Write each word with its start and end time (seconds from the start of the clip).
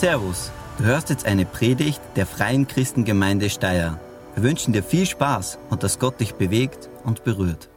Servus, 0.00 0.50
du 0.78 0.84
hörst 0.84 1.10
jetzt 1.10 1.26
eine 1.26 1.44
Predigt 1.44 2.00
der 2.16 2.24
Freien 2.24 2.66
Christengemeinde 2.66 3.50
Steyr. 3.50 4.00
Wir 4.34 4.42
wünschen 4.42 4.72
dir 4.72 4.82
viel 4.82 5.04
Spaß 5.04 5.58
und 5.68 5.82
dass 5.82 5.98
Gott 5.98 6.18
dich 6.20 6.36
bewegt 6.36 6.88
und 7.04 7.22
berührt. 7.22 7.68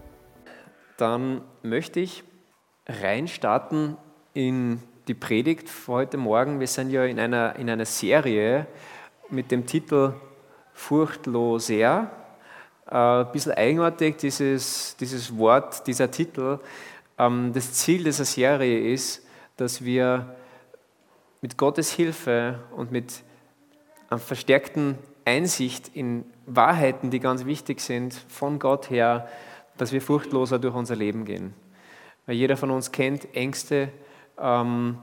Dann 0.95 1.41
möchte 1.63 1.99
ich 1.99 2.23
reinstarten 2.87 3.97
in 4.33 4.81
die 5.09 5.15
Predigt 5.15 5.67
für 5.67 5.91
heute 5.91 6.15
Morgen. 6.15 6.61
Wir 6.61 6.67
sind 6.67 6.91
ja 6.91 7.03
in 7.03 7.19
einer, 7.19 7.57
in 7.57 7.69
einer 7.69 7.83
Serie 7.83 8.67
mit 9.29 9.51
dem 9.51 9.65
Titel 9.65 10.13
Furchtloser. 10.71 12.09
Äh, 12.89 12.95
ein 12.95 13.31
bisschen 13.33 13.51
eigenartig, 13.51 14.15
dieses, 14.15 14.95
dieses 14.95 15.37
Wort, 15.37 15.85
dieser 15.87 16.09
Titel. 16.09 16.59
Ähm, 17.17 17.51
das 17.53 17.73
Ziel 17.73 18.05
dieser 18.05 18.23
Serie 18.23 18.93
ist, 18.93 19.25
dass 19.57 19.83
wir 19.83 20.37
mit 21.43 21.57
Gottes 21.57 21.91
Hilfe 21.91 22.59
und 22.73 22.93
mit 22.93 23.21
einer 24.09 24.17
verstärkten 24.17 24.97
Einsicht 25.25 25.91
in 25.93 26.23
Wahrheiten, 26.45 27.11
die 27.11 27.19
ganz 27.19 27.45
wichtig 27.45 27.81
sind, 27.81 28.13
von 28.13 28.59
Gott 28.59 28.89
her, 28.89 29.27
dass 29.77 29.91
wir 29.91 30.01
furchtloser 30.01 30.57
durch 30.57 30.73
unser 30.73 30.95
Leben 30.95 31.25
gehen. 31.25 31.53
Weil 32.25 32.37
jeder 32.37 32.55
von 32.55 32.71
uns 32.71 32.93
kennt 32.93 33.35
Ängste 33.35 33.89
ähm, 34.39 34.99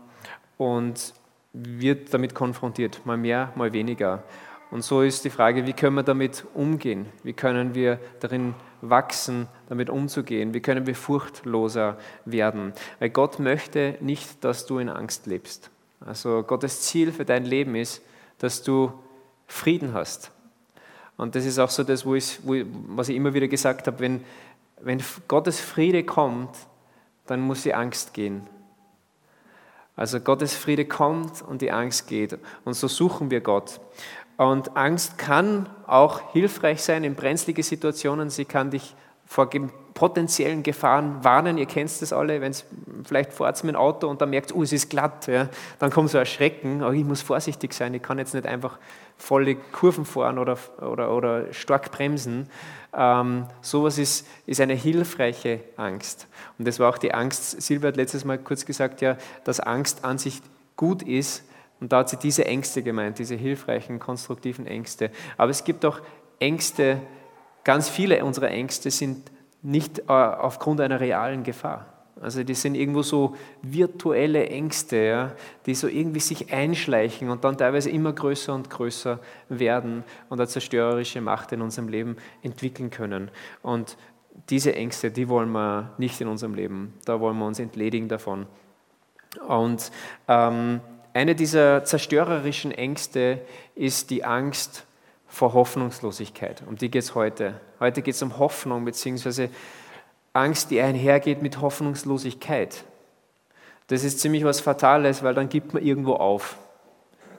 und 0.57 1.13
wird 1.53 2.15
damit 2.15 2.35
konfrontiert, 2.35 3.05
mal 3.05 3.19
mehr, 3.19 3.53
mal 3.55 3.75
weniger. 3.75 4.23
Und 4.71 4.83
so 4.83 5.03
ist 5.03 5.27
die 5.27 5.31
Frage, 5.31 5.67
wie 5.67 5.75
können 5.75 5.97
wir 5.97 6.05
damit 6.05 6.47
umgehen? 6.55 7.05
Wie 7.23 7.35
können 7.35 7.75
wir 7.75 8.01
darin 8.21 8.55
wachsen, 8.81 9.47
damit 9.69 9.91
umzugehen? 9.91 10.55
Wie 10.55 10.61
können 10.61 10.87
wir 10.87 10.95
furchtloser 10.95 11.99
werden? 12.25 12.73
Weil 12.99 13.11
Gott 13.11 13.41
möchte 13.41 13.99
nicht, 14.01 14.43
dass 14.43 14.65
du 14.65 14.79
in 14.79 14.89
Angst 14.89 15.27
lebst. 15.27 15.71
Also 16.01 16.43
Gottes 16.43 16.83
Ziel 16.83 17.13
für 17.13 17.25
dein 17.25 17.45
Leben 17.45 17.75
ist, 17.75 18.03
dass 18.39 18.63
du 18.63 18.93
Frieden 19.47 19.93
hast. 19.93 20.31
Und 21.17 21.35
das 21.35 21.45
ist 21.45 21.59
auch 21.59 21.69
so 21.69 21.85
das, 21.85 22.07
wo 22.07 22.15
ich, 22.15 22.41
wo 22.45 22.55
ich, 22.55 22.67
was 22.89 23.09
ich 23.11 23.17
immer 23.17 23.35
wieder 23.35 23.49
gesagt 23.49 23.87
habe, 23.87 24.01
wenn, 24.01 24.25
wenn 24.81 25.03
Gottes 25.29 25.61
Friede 25.61 26.05
kommt, 26.05 26.57
dann 27.27 27.41
muss 27.41 27.63
die 27.63 27.75
Angst 27.75 28.15
gehen. 28.15 28.47
Also 29.97 30.21
Gottes 30.21 30.55
Friede 30.55 30.87
kommt 30.87 31.43
und 31.43 31.61
die 31.61 31.71
Angst 31.71 32.09
geht. 32.09 32.39
Und 32.65 32.73
so 32.73 32.89
suchen 32.89 33.31
wir 33.31 33.43
Gott. 33.43 33.81
Und 34.39 34.75
Angst 34.79 35.19
kann 35.19 35.69
auch 35.87 36.33
hilfreich 36.33 36.83
sein 36.83 37.05
in 37.05 37.15
brenzlige 37.15 37.63
Situationen. 37.63 38.31
Sie 38.31 38.47
kann 38.47 38.71
dich 38.71 38.95
vor 39.27 39.51
potenziellen 40.01 40.63
Gefahren 40.63 41.23
warnen. 41.23 41.59
Ihr 41.59 41.67
kennt 41.67 42.01
das 42.01 42.11
alle, 42.15 42.41
wenn 42.41 42.53
es 42.53 42.65
vielleicht 43.05 43.35
fahrt 43.35 43.63
mit 43.65 43.75
dem 43.75 43.79
Auto 43.79 44.09
und 44.09 44.23
dann 44.23 44.31
merkt, 44.31 44.51
oh, 44.55 44.63
es 44.63 44.73
ist 44.73 44.89
glatt. 44.89 45.27
Ja. 45.27 45.51
Dann 45.79 45.91
kommt 45.91 46.09
so 46.09 46.17
ein 46.17 46.25
Schrecken, 46.25 46.83
oh, 46.83 46.91
ich 46.91 47.05
muss 47.05 47.21
vorsichtig 47.21 47.75
sein, 47.75 47.93
ich 47.93 48.01
kann 48.01 48.19
jetzt 48.19 48.33
nicht 48.33 48.47
einfach 48.47 48.79
volle 49.19 49.57
Kurven 49.57 50.07
fahren 50.07 50.39
oder, 50.39 50.57
oder, 50.81 51.15
oder 51.15 51.53
stark 51.53 51.93
bremsen. 51.93 52.49
Ähm, 52.95 53.45
sowas 53.61 53.99
ist, 53.99 54.27
ist 54.47 54.63
eine 54.63 54.73
hilfreiche 54.73 55.61
Angst. 55.77 56.29
Und 56.59 56.67
das 56.67 56.81
war 56.81 56.89
auch 56.89 56.97
die 56.97 57.13
Angst, 57.13 57.61
Silvia 57.61 57.89
hat 57.89 57.99
letztes 57.99 58.25
Mal 58.25 58.39
kurz 58.39 58.65
gesagt, 58.65 59.03
ja, 59.03 59.19
dass 59.45 59.61
Angst 59.61 60.03
an 60.03 60.17
sich 60.17 60.41
gut 60.77 61.03
ist. 61.03 61.45
Und 61.79 61.93
da 61.93 61.99
hat 61.99 62.09
sie 62.09 62.17
diese 62.17 62.47
Ängste 62.47 62.83
gemeint, 62.83 63.19
diese 63.19 63.35
hilfreichen, 63.35 63.99
konstruktiven 63.99 64.67
Ängste. 64.67 65.11
Aber 65.37 65.51
es 65.51 65.63
gibt 65.63 65.85
auch 65.85 66.01
Ängste, 66.39 67.03
ganz 67.65 67.91
viele 67.91 68.25
unserer 68.25 68.49
Ängste 68.49 68.91
sind 68.91 69.31
nicht 69.63 70.01
äh, 70.01 70.13
aufgrund 70.13 70.81
einer 70.81 71.01
realen 71.01 71.43
Gefahr. 71.43 71.87
Also 72.21 72.45
die 72.45 72.55
sind 72.55 72.75
irgendwo 72.75 73.03
so 73.03 73.35
virtuelle 73.63 74.47
Ängste, 74.49 74.97
ja, 74.97 75.33
die 75.65 75.75
so 75.75 75.89
irgendwie 75.89 76.21
sich 76.21 76.53
einschleichen 76.53 77.31
und 77.31 77.45
dann 77.45 77.57
teilweise 77.57 77.89
immer 77.89 78.13
größer 78.13 78.55
und 78.55 78.69
größer 78.69 79.19
werden 79.49 80.05
und 80.29 80.39
eine 80.39 80.47
zerstörerische 80.47 81.23
Macht 81.23 81.53
in 81.53 81.63
unserem 81.63 81.89
Leben 81.89 82.17
entwickeln 82.43 82.91
können. 82.91 83.31
Und 83.63 83.97
diese 84.51 84.75
Ängste, 84.75 85.11
die 85.11 85.29
wollen 85.29 85.51
wir 85.51 85.95
nicht 85.97 86.21
in 86.21 86.29
unserem 86.29 86.55
Leben. 86.55 86.93
Da 87.07 87.21
wollen 87.21 87.39
wir 87.39 87.47
uns 87.47 87.59
entledigen 87.59 88.09
davon. 88.09 88.47
Und 89.47 89.91
ähm, 90.29 90.81
eine 91.15 91.35
dieser 91.35 91.85
zerstörerischen 91.85 92.71
Ängste 92.71 93.41
ist 93.75 94.11
die 94.11 94.25
Angst 94.25 94.85
vor 95.31 95.55
Hoffnungslosigkeit. 95.55 96.63
Um 96.67 96.77
die 96.77 96.91
geht 96.91 97.05
es 97.05 97.15
heute. 97.15 97.61
Heute 97.79 98.03
geht 98.03 98.15
es 98.15 98.23
um 98.23 98.39
Hoffnung, 98.39 98.85
beziehungsweise 98.85 99.49
Angst, 100.33 100.71
die 100.71 100.81
einhergeht 100.81 101.41
mit 101.41 101.61
Hoffnungslosigkeit. 101.61 102.85
Das 103.87 104.05
ist 104.05 104.21
ziemlich 104.21 104.45
was 104.45 104.61
Fatales, 104.61 105.23
weil 105.23 105.35
dann 105.35 105.49
gibt 105.49 105.73
man 105.73 105.83
irgendwo 105.83 106.15
auf, 106.15 106.59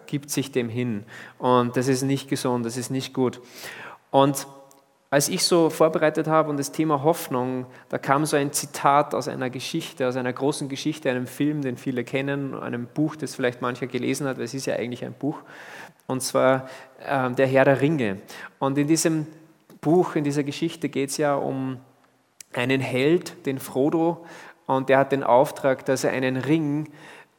gibt 0.07 0.31
sich 0.31 0.51
dem 0.51 0.69
hin. 0.69 1.03
Und 1.37 1.77
das 1.77 1.87
ist 1.87 2.01
nicht 2.01 2.29
gesund, 2.29 2.65
das 2.65 2.77
ist 2.77 2.89
nicht 2.89 3.13
gut. 3.13 3.41
Und 4.09 4.47
als 5.09 5.27
ich 5.27 5.43
so 5.43 5.69
vorbereitet 5.69 6.27
habe 6.27 6.49
und 6.49 6.57
das 6.57 6.71
Thema 6.71 7.03
Hoffnung, 7.03 7.65
da 7.89 7.97
kam 7.97 8.25
so 8.25 8.37
ein 8.37 8.53
Zitat 8.53 9.13
aus 9.13 9.27
einer 9.27 9.49
Geschichte, 9.49 10.07
aus 10.07 10.15
einer 10.15 10.31
großen 10.31 10.69
Geschichte, 10.69 11.09
einem 11.09 11.27
Film, 11.27 11.61
den 11.61 11.75
viele 11.75 12.05
kennen, 12.05 12.53
einem 12.53 12.87
Buch, 12.87 13.17
das 13.17 13.35
vielleicht 13.35 13.61
mancher 13.61 13.87
gelesen 13.87 14.25
hat, 14.25 14.37
weil 14.37 14.45
es 14.45 14.53
ist 14.53 14.67
ja 14.67 14.75
eigentlich 14.75 15.03
ein 15.03 15.13
Buch, 15.13 15.39
und 16.07 16.21
zwar 16.21 16.69
äh, 17.05 17.31
Der 17.31 17.47
Herr 17.47 17.65
der 17.65 17.81
Ringe. 17.81 18.21
Und 18.59 18.77
in 18.77 18.87
diesem 18.87 19.27
Buch, 19.81 20.15
in 20.15 20.23
dieser 20.23 20.43
Geschichte 20.43 20.89
geht 20.89 21.09
es 21.09 21.17
ja 21.17 21.35
um 21.35 21.79
einen 22.53 22.81
Held, 22.81 23.45
den 23.45 23.59
Frodo, 23.59 24.25
und 24.67 24.89
der 24.89 24.99
hat 24.99 25.11
den 25.11 25.23
Auftrag, 25.23 25.85
dass 25.85 26.03
er 26.03 26.11
einen 26.11 26.37
Ring, 26.37 26.89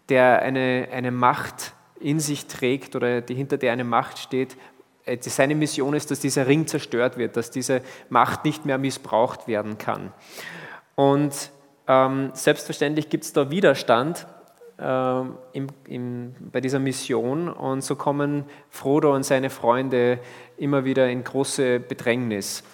der 0.08 0.42
eine, 0.42 0.88
eine 0.92 1.10
Macht 1.10 1.72
in 2.00 2.20
sich 2.20 2.46
trägt 2.46 2.96
oder 2.96 3.20
die, 3.20 3.34
hinter 3.34 3.56
der 3.56 3.72
eine 3.72 3.84
Macht 3.84 4.18
steht, 4.18 4.56
äh, 5.04 5.16
seine 5.20 5.54
Mission 5.54 5.94
ist, 5.94 6.10
dass 6.10 6.20
dieser 6.20 6.46
Ring 6.46 6.66
zerstört 6.66 7.16
wird, 7.16 7.36
dass 7.36 7.50
diese 7.50 7.82
Macht 8.10 8.44
nicht 8.44 8.66
mehr 8.66 8.78
missbraucht 8.78 9.48
werden 9.48 9.78
kann. 9.78 10.12
Und 10.94 11.50
ähm, 11.88 12.30
selbstverständlich 12.34 13.08
gibt 13.08 13.24
es 13.24 13.32
da 13.32 13.50
Widerstand 13.50 14.26
im, 14.82 15.68
im, 15.86 16.34
bei 16.52 16.60
dieser 16.60 16.78
Mission 16.78 17.48
und 17.48 17.82
so 17.82 17.96
kommen 17.96 18.44
Frodo 18.70 19.14
und 19.14 19.24
seine 19.24 19.50
Freunde 19.50 20.18
immer 20.56 20.84
wieder 20.84 21.08
in 21.08 21.22
große 21.22 21.80
Bedrängnis 21.80 22.64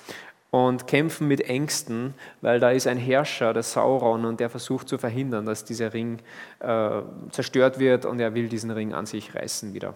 und 0.51 0.87
kämpfen 0.87 1.29
mit 1.29 1.43
Ängsten, 1.43 2.15
weil 2.41 2.61
da 2.61 2.71
ist 2.71 2.87
ein 2.87 2.97
Herrscher, 2.97 3.53
der 3.53 3.63
Sauron, 3.63 4.25
und 4.25 4.41
der 4.41 4.49
versucht 4.49 4.89
zu 4.89 4.97
verhindern, 4.97 5.45
dass 5.45 5.65
dieser 5.65 5.93
Ring 5.93 6.21
äh, 6.61 7.03
zerstört 7.31 7.79
wird 7.79 8.07
und 8.07 8.21
er 8.21 8.35
will 8.35 8.49
diesen 8.49 8.71
Ring 8.71 8.95
an 8.95 9.05
sich 9.05 9.35
reißen 9.35 9.75
wieder. 9.75 9.95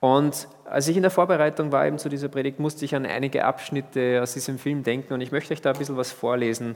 Und 0.00 0.48
als 0.64 0.88
ich 0.88 0.96
in 0.96 1.02
der 1.02 1.10
Vorbereitung 1.10 1.72
war 1.72 1.86
eben 1.86 1.98
zu 1.98 2.08
dieser 2.08 2.28
Predigt, 2.28 2.58
musste 2.58 2.86
ich 2.86 2.94
an 2.94 3.04
einige 3.04 3.44
Abschnitte 3.44 4.20
aus 4.22 4.32
diesem 4.32 4.58
Film 4.58 4.82
denken 4.82 5.12
und 5.12 5.20
ich 5.20 5.30
möchte 5.30 5.52
euch 5.52 5.60
da 5.60 5.72
ein 5.72 5.78
bisschen 5.78 5.98
was 5.98 6.10
vorlesen. 6.10 6.74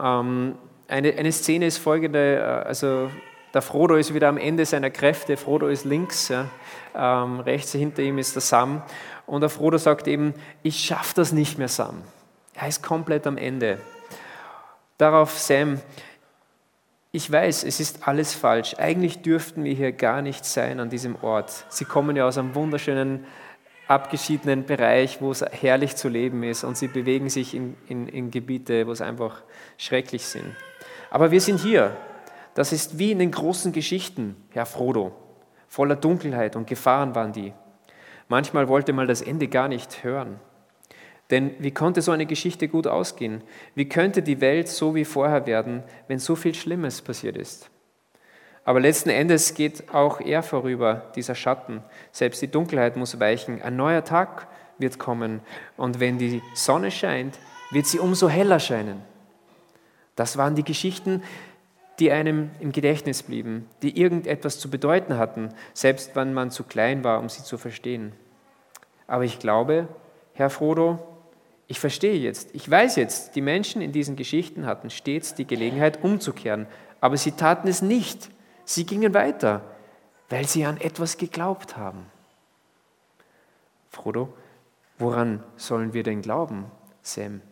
Ähm, 0.00 0.54
eine, 0.86 1.14
eine 1.14 1.32
Szene 1.32 1.66
ist 1.66 1.78
folgende, 1.78 2.36
äh, 2.36 2.68
also 2.68 3.10
der 3.54 3.62
Frodo 3.62 3.96
ist 3.96 4.14
wieder 4.14 4.28
am 4.28 4.38
Ende 4.38 4.64
seiner 4.64 4.90
Kräfte, 4.90 5.36
Frodo 5.36 5.68
ist 5.68 5.84
links, 5.84 6.28
ja, 6.28 6.48
ähm, 6.94 7.40
rechts 7.40 7.72
hinter 7.72 8.02
ihm 8.02 8.18
ist 8.18 8.34
der 8.34 8.42
Sam 8.42 8.82
und 9.26 9.40
der 9.40 9.50
Frodo 9.50 9.78
sagt 9.78 10.08
eben, 10.08 10.34
ich 10.62 10.78
schaffe 10.78 11.14
das 11.16 11.32
nicht 11.32 11.58
mehr, 11.58 11.68
Sam. 11.68 12.02
Er 12.54 12.68
ist 12.68 12.82
komplett 12.82 13.26
am 13.26 13.38
Ende. 13.38 13.78
Darauf 14.98 15.38
Sam, 15.38 15.80
ich 17.10 17.30
weiß, 17.30 17.64
es 17.64 17.78
ist 17.78 18.08
alles 18.08 18.34
falsch. 18.34 18.74
Eigentlich 18.78 19.20
dürften 19.20 19.64
wir 19.64 19.74
hier 19.74 19.92
gar 19.92 20.22
nicht 20.22 20.44
sein 20.46 20.80
an 20.80 20.88
diesem 20.88 21.16
Ort. 21.22 21.66
Sie 21.68 21.84
kommen 21.84 22.16
ja 22.16 22.26
aus 22.26 22.38
einem 22.38 22.54
wunderschönen, 22.54 23.26
abgeschiedenen 23.86 24.64
Bereich, 24.64 25.20
wo 25.20 25.30
es 25.30 25.42
herrlich 25.42 25.96
zu 25.96 26.08
leben 26.08 26.42
ist 26.42 26.64
und 26.64 26.78
sie 26.78 26.88
bewegen 26.88 27.28
sich 27.28 27.54
in, 27.54 27.76
in, 27.88 28.08
in 28.08 28.30
Gebiete, 28.30 28.86
wo 28.86 28.92
es 28.92 29.02
einfach 29.02 29.42
schrecklich 29.76 30.24
sind. 30.24 30.56
Aber 31.10 31.30
wir 31.30 31.40
sind 31.40 31.60
hier. 31.60 31.94
Das 32.54 32.72
ist 32.72 32.98
wie 32.98 33.12
in 33.12 33.18
den 33.18 33.30
großen 33.30 33.72
Geschichten, 33.72 34.36
Herr 34.50 34.66
Frodo. 34.66 35.12
Voller 35.68 35.96
Dunkelheit 35.96 36.54
und 36.54 36.66
Gefahren 36.66 37.14
waren 37.14 37.32
die. 37.32 37.52
Manchmal 38.28 38.68
wollte 38.68 38.92
man 38.92 39.08
das 39.08 39.22
Ende 39.22 39.48
gar 39.48 39.68
nicht 39.68 40.04
hören. 40.04 40.38
Denn 41.30 41.54
wie 41.60 41.70
konnte 41.70 42.02
so 42.02 42.12
eine 42.12 42.26
Geschichte 42.26 42.68
gut 42.68 42.86
ausgehen? 42.86 43.42
Wie 43.74 43.88
könnte 43.88 44.22
die 44.22 44.42
Welt 44.42 44.68
so 44.68 44.94
wie 44.94 45.06
vorher 45.06 45.46
werden, 45.46 45.82
wenn 46.08 46.18
so 46.18 46.36
viel 46.36 46.54
Schlimmes 46.54 47.00
passiert 47.00 47.38
ist? 47.38 47.70
Aber 48.64 48.80
letzten 48.80 49.08
Endes 49.08 49.54
geht 49.54 49.92
auch 49.92 50.20
er 50.20 50.42
vorüber, 50.42 51.10
dieser 51.16 51.34
Schatten. 51.34 51.82
Selbst 52.12 52.42
die 52.42 52.50
Dunkelheit 52.50 52.96
muss 52.96 53.18
weichen. 53.18 53.62
Ein 53.62 53.76
neuer 53.76 54.04
Tag 54.04 54.46
wird 54.78 54.98
kommen. 54.98 55.40
Und 55.76 56.00
wenn 56.00 56.18
die 56.18 56.42
Sonne 56.54 56.90
scheint, 56.90 57.38
wird 57.70 57.86
sie 57.86 57.98
umso 57.98 58.28
heller 58.28 58.60
scheinen. 58.60 59.02
Das 60.14 60.36
waren 60.36 60.54
die 60.54 60.64
Geschichten, 60.64 61.22
die 62.02 62.10
einem 62.10 62.50
im 62.58 62.72
Gedächtnis 62.72 63.22
blieben, 63.22 63.68
die 63.82 63.96
irgendetwas 63.96 64.58
zu 64.58 64.68
bedeuten 64.68 65.18
hatten, 65.18 65.50
selbst 65.72 66.16
wenn 66.16 66.34
man 66.34 66.50
zu 66.50 66.64
klein 66.64 67.04
war, 67.04 67.20
um 67.20 67.28
sie 67.28 67.44
zu 67.44 67.58
verstehen. 67.58 68.12
Aber 69.06 69.22
ich 69.22 69.38
glaube, 69.38 69.86
Herr 70.32 70.50
Frodo, 70.50 70.98
ich 71.68 71.78
verstehe 71.78 72.18
jetzt, 72.18 72.56
ich 72.56 72.68
weiß 72.68 72.96
jetzt, 72.96 73.36
die 73.36 73.40
Menschen 73.40 73.80
in 73.82 73.92
diesen 73.92 74.16
Geschichten 74.16 74.66
hatten 74.66 74.90
stets 74.90 75.36
die 75.36 75.46
Gelegenheit 75.46 76.02
umzukehren, 76.02 76.66
aber 77.00 77.16
sie 77.16 77.30
taten 77.30 77.68
es 77.68 77.82
nicht. 77.82 78.30
Sie 78.64 78.84
gingen 78.84 79.14
weiter. 79.14 79.62
weil 80.28 80.48
sie 80.48 80.64
an 80.64 80.80
etwas 80.80 81.18
geglaubt 81.18 81.76
haben. 81.76 82.06
Frodo, 83.90 84.32
woran 84.98 85.44
sollen 85.56 85.92
wir 85.92 86.02
denn 86.02 86.22
glauben, 86.22 86.64
Sam? 87.02 87.42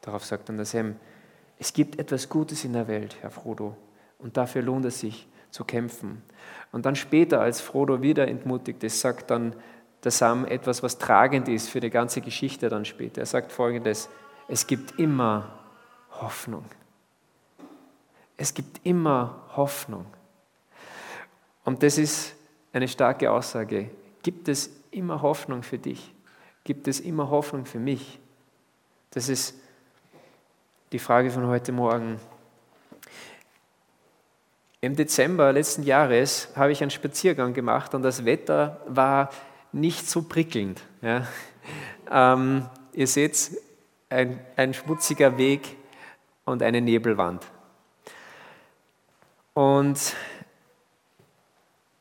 Darauf 0.00 0.24
sagt 0.24 0.48
dann 0.48 0.56
der 0.58 0.64
Sam, 0.64 0.94
es 1.58 1.72
gibt 1.72 1.98
etwas 1.98 2.28
Gutes 2.28 2.64
in 2.64 2.72
der 2.72 2.88
Welt, 2.88 3.16
Herr 3.20 3.30
Frodo, 3.30 3.76
und 4.18 4.36
dafür 4.36 4.62
lohnt 4.62 4.84
es 4.84 5.00
sich 5.00 5.26
zu 5.50 5.64
kämpfen. 5.64 6.22
Und 6.72 6.86
dann 6.86 6.96
später, 6.96 7.40
als 7.40 7.60
Frodo 7.60 8.02
wieder 8.02 8.28
entmutigt 8.28 8.82
ist, 8.84 9.00
sagt 9.00 9.30
dann 9.30 9.54
der 10.04 10.10
Sam 10.10 10.44
etwas, 10.44 10.82
was 10.82 10.98
tragend 10.98 11.48
ist 11.48 11.68
für 11.68 11.80
die 11.80 11.90
ganze 11.90 12.20
Geschichte 12.20 12.68
dann 12.68 12.84
später. 12.84 13.22
Er 13.22 13.26
sagt 13.26 13.52
folgendes, 13.52 14.08
es 14.48 14.66
gibt 14.66 14.98
immer 14.98 15.58
Hoffnung. 16.20 16.64
Es 18.36 18.52
gibt 18.52 18.80
immer 18.84 19.42
Hoffnung. 19.56 20.06
Und 21.64 21.82
das 21.82 21.98
ist 21.98 22.34
eine 22.72 22.86
starke 22.86 23.30
Aussage. 23.30 23.90
Gibt 24.22 24.48
es 24.48 24.70
immer 24.90 25.22
Hoffnung 25.22 25.62
für 25.62 25.78
dich? 25.78 26.12
Gibt 26.64 26.86
es 26.88 27.00
immer 27.00 27.30
Hoffnung 27.30 27.64
für 27.64 27.78
mich? 27.78 28.20
Das 29.10 29.28
ist 29.28 29.58
die 30.92 30.98
Frage 30.98 31.30
von 31.30 31.46
heute 31.46 31.72
Morgen. 31.72 32.20
Im 34.80 34.94
Dezember 34.94 35.52
letzten 35.52 35.82
Jahres 35.82 36.48
habe 36.54 36.70
ich 36.70 36.80
einen 36.80 36.92
Spaziergang 36.92 37.54
gemacht 37.54 37.94
und 37.94 38.02
das 38.02 38.24
Wetter 38.24 38.80
war 38.86 39.30
nicht 39.72 40.08
so 40.08 40.22
prickelnd. 40.22 40.80
Ja. 41.02 41.26
Ähm, 42.10 42.68
ihr 42.92 43.08
seht, 43.08 43.50
ein, 44.08 44.38
ein 44.54 44.74
schmutziger 44.74 45.36
Weg 45.38 45.76
und 46.44 46.62
eine 46.62 46.80
Nebelwand. 46.80 47.44
Und 49.54 50.14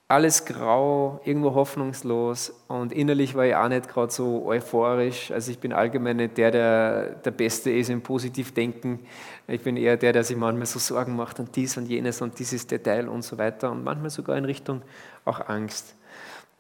alles 0.08 0.46
grau, 0.46 1.20
irgendwo 1.26 1.56
hoffnungslos 1.56 2.54
und 2.68 2.94
innerlich 2.94 3.34
war 3.34 3.46
ich 3.46 3.56
auch 3.56 3.68
nicht 3.68 3.88
gerade 3.88 4.12
so 4.12 4.46
euphorisch. 4.46 5.32
Also 5.32 5.50
ich 5.50 5.58
bin 5.58 5.74
allgemein 5.74 6.18
nicht 6.18 6.38
der, 6.38 6.52
der 6.52 7.10
der 7.16 7.32
Beste 7.32 7.72
ist 7.72 7.90
im 7.90 8.02
Positivdenken. 8.02 9.00
Ich 9.48 9.62
bin 9.62 9.78
eher 9.78 9.98
der, 9.98 10.14
der 10.14 10.24
sich 10.24 10.38
manchmal 10.38 10.68
so 10.68 10.78
Sorgen 10.78 11.16
macht 11.16 11.40
und 11.40 11.56
dies 11.56 11.76
und 11.78 11.88
jenes 11.88 12.22
und 12.22 12.38
dieses 12.38 12.68
Detail 12.68 13.10
und 13.10 13.24
so 13.24 13.40
weiter 13.40 13.72
und 13.72 13.84
manchmal 13.84 14.12
sogar 14.12 14.38
in 14.38 14.46
Richtung 14.46 14.84
auch 15.26 15.50
Angst. 15.50 15.96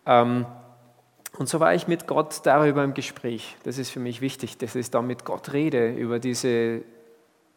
Ähm, 0.07 0.47
und 1.37 1.47
so 1.47 1.59
war 1.59 1.75
ich 1.75 1.87
mit 1.87 2.07
Gott 2.07 2.41
darüber 2.45 2.83
im 2.83 2.95
Gespräch. 2.95 3.57
Das 3.63 3.77
ist 3.77 3.91
für 3.91 3.99
mich 3.99 4.21
wichtig, 4.21 4.57
dass 4.57 4.73
ich 4.73 4.89
da 4.89 5.03
mit 5.03 5.23
Gott 5.23 5.53
rede 5.53 5.93
über 5.93 6.17
diese 6.17 6.81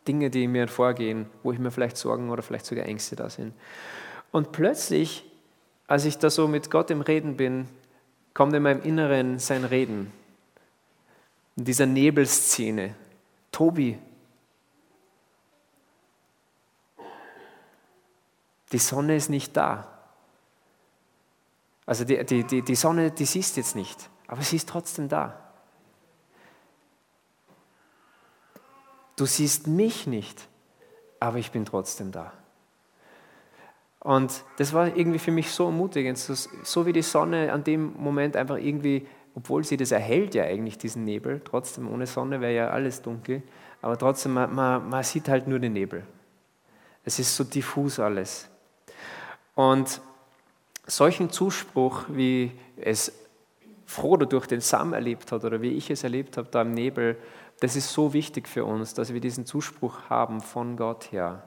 Dinge, 0.07 0.29
die 0.29 0.49
mir 0.49 0.69
vorgehen, 0.69 1.27
wo 1.43 1.53
ich 1.53 1.59
mir 1.59 1.71
vielleicht 1.71 1.97
Sorgen 1.97 2.29
oder 2.29 2.43
vielleicht 2.43 2.67
sogar 2.67 2.85
Ängste 2.85 3.17
da 3.17 3.31
sind. 3.31 3.55
Und 4.33 4.53
plötzlich 4.53 5.25
als 5.89 6.05
ich 6.05 6.19
da 6.19 6.31
so 6.31 6.47
mit 6.47 6.71
Gott 6.71 6.91
im 6.91 7.01
Reden 7.01 7.37
bin, 7.37 7.67
kommt 8.35 8.55
in 8.55 8.63
meinem 8.63 8.83
Inneren 8.83 9.39
sein 9.39 9.65
Reden. 9.65 10.13
In 11.57 11.65
dieser 11.65 11.87
Nebelszene. 11.87 12.95
Tobi, 13.51 13.99
die 18.71 18.79
Sonne 18.79 19.17
ist 19.17 19.31
nicht 19.31 19.57
da. 19.57 19.99
Also 21.87 22.05
die, 22.05 22.23
die, 22.25 22.45
die, 22.45 22.63
die 22.63 22.75
Sonne, 22.75 23.11
die 23.11 23.25
siehst 23.25 23.57
jetzt 23.57 23.75
nicht, 23.75 24.11
aber 24.27 24.43
sie 24.43 24.57
ist 24.57 24.69
trotzdem 24.69 25.09
da. 25.09 25.43
Du 29.17 29.25
siehst 29.25 29.67
mich 29.67 30.07
nicht, 30.07 30.47
aber 31.19 31.39
ich 31.39 31.51
bin 31.51 31.65
trotzdem 31.65 32.13
da. 32.13 32.33
Und 34.09 34.43
das 34.57 34.73
war 34.73 34.97
irgendwie 34.97 35.19
für 35.19 35.33
mich 35.33 35.51
so 35.51 35.67
ermutigend, 35.67 36.17
so 36.17 36.87
wie 36.87 36.95
die 36.95 37.03
Sonne 37.03 37.53
an 37.53 37.63
dem 37.63 37.93
Moment 37.99 38.37
einfach 38.37 38.57
irgendwie, 38.57 39.07
obwohl 39.35 39.65
sie 39.65 39.77
das 39.77 39.91
erhält 39.91 40.35
ja 40.35 40.45
eigentlich, 40.45 40.79
diesen 40.79 41.05
Nebel, 41.05 41.43
trotzdem 41.45 41.93
ohne 41.93 42.07
Sonne 42.07 42.41
wäre 42.41 42.55
ja 42.55 42.71
alles 42.71 43.03
dunkel, 43.03 43.43
aber 43.83 43.99
trotzdem, 43.99 44.33
man, 44.33 44.55
man, 44.55 44.89
man 44.89 45.05
sieht 45.05 45.29
halt 45.29 45.47
nur 45.47 45.59
den 45.59 45.75
Nebel. 45.75 46.05
Es 47.05 47.19
ist 47.19 47.37
so 47.37 47.45
diffus 47.45 48.01
alles. 48.01 48.49
Und 49.55 50.01
solchen 50.87 51.29
Zuspruch, 51.29 52.05
wie 52.09 52.53
es 52.79 53.13
Frodo 53.85 54.25
durch 54.25 54.47
den 54.47 54.63
Sam 54.63 54.95
erlebt 54.95 55.33
hat 55.33 55.45
oder 55.45 55.61
wie 55.61 55.73
ich 55.73 55.91
es 55.91 56.03
erlebt 56.03 56.39
habe 56.39 56.49
da 56.51 56.63
im 56.63 56.73
Nebel, 56.73 57.19
das 57.61 57.77
ist 57.77 57.93
so 57.93 58.15
wichtig 58.15 58.49
für 58.49 58.65
uns, 58.65 58.95
dass 58.95 59.13
wir 59.13 59.21
diesen 59.21 59.45
Zuspruch 59.45 60.09
haben 60.09 60.41
von 60.41 60.79
Gott 60.79 61.13
her, 61.13 61.43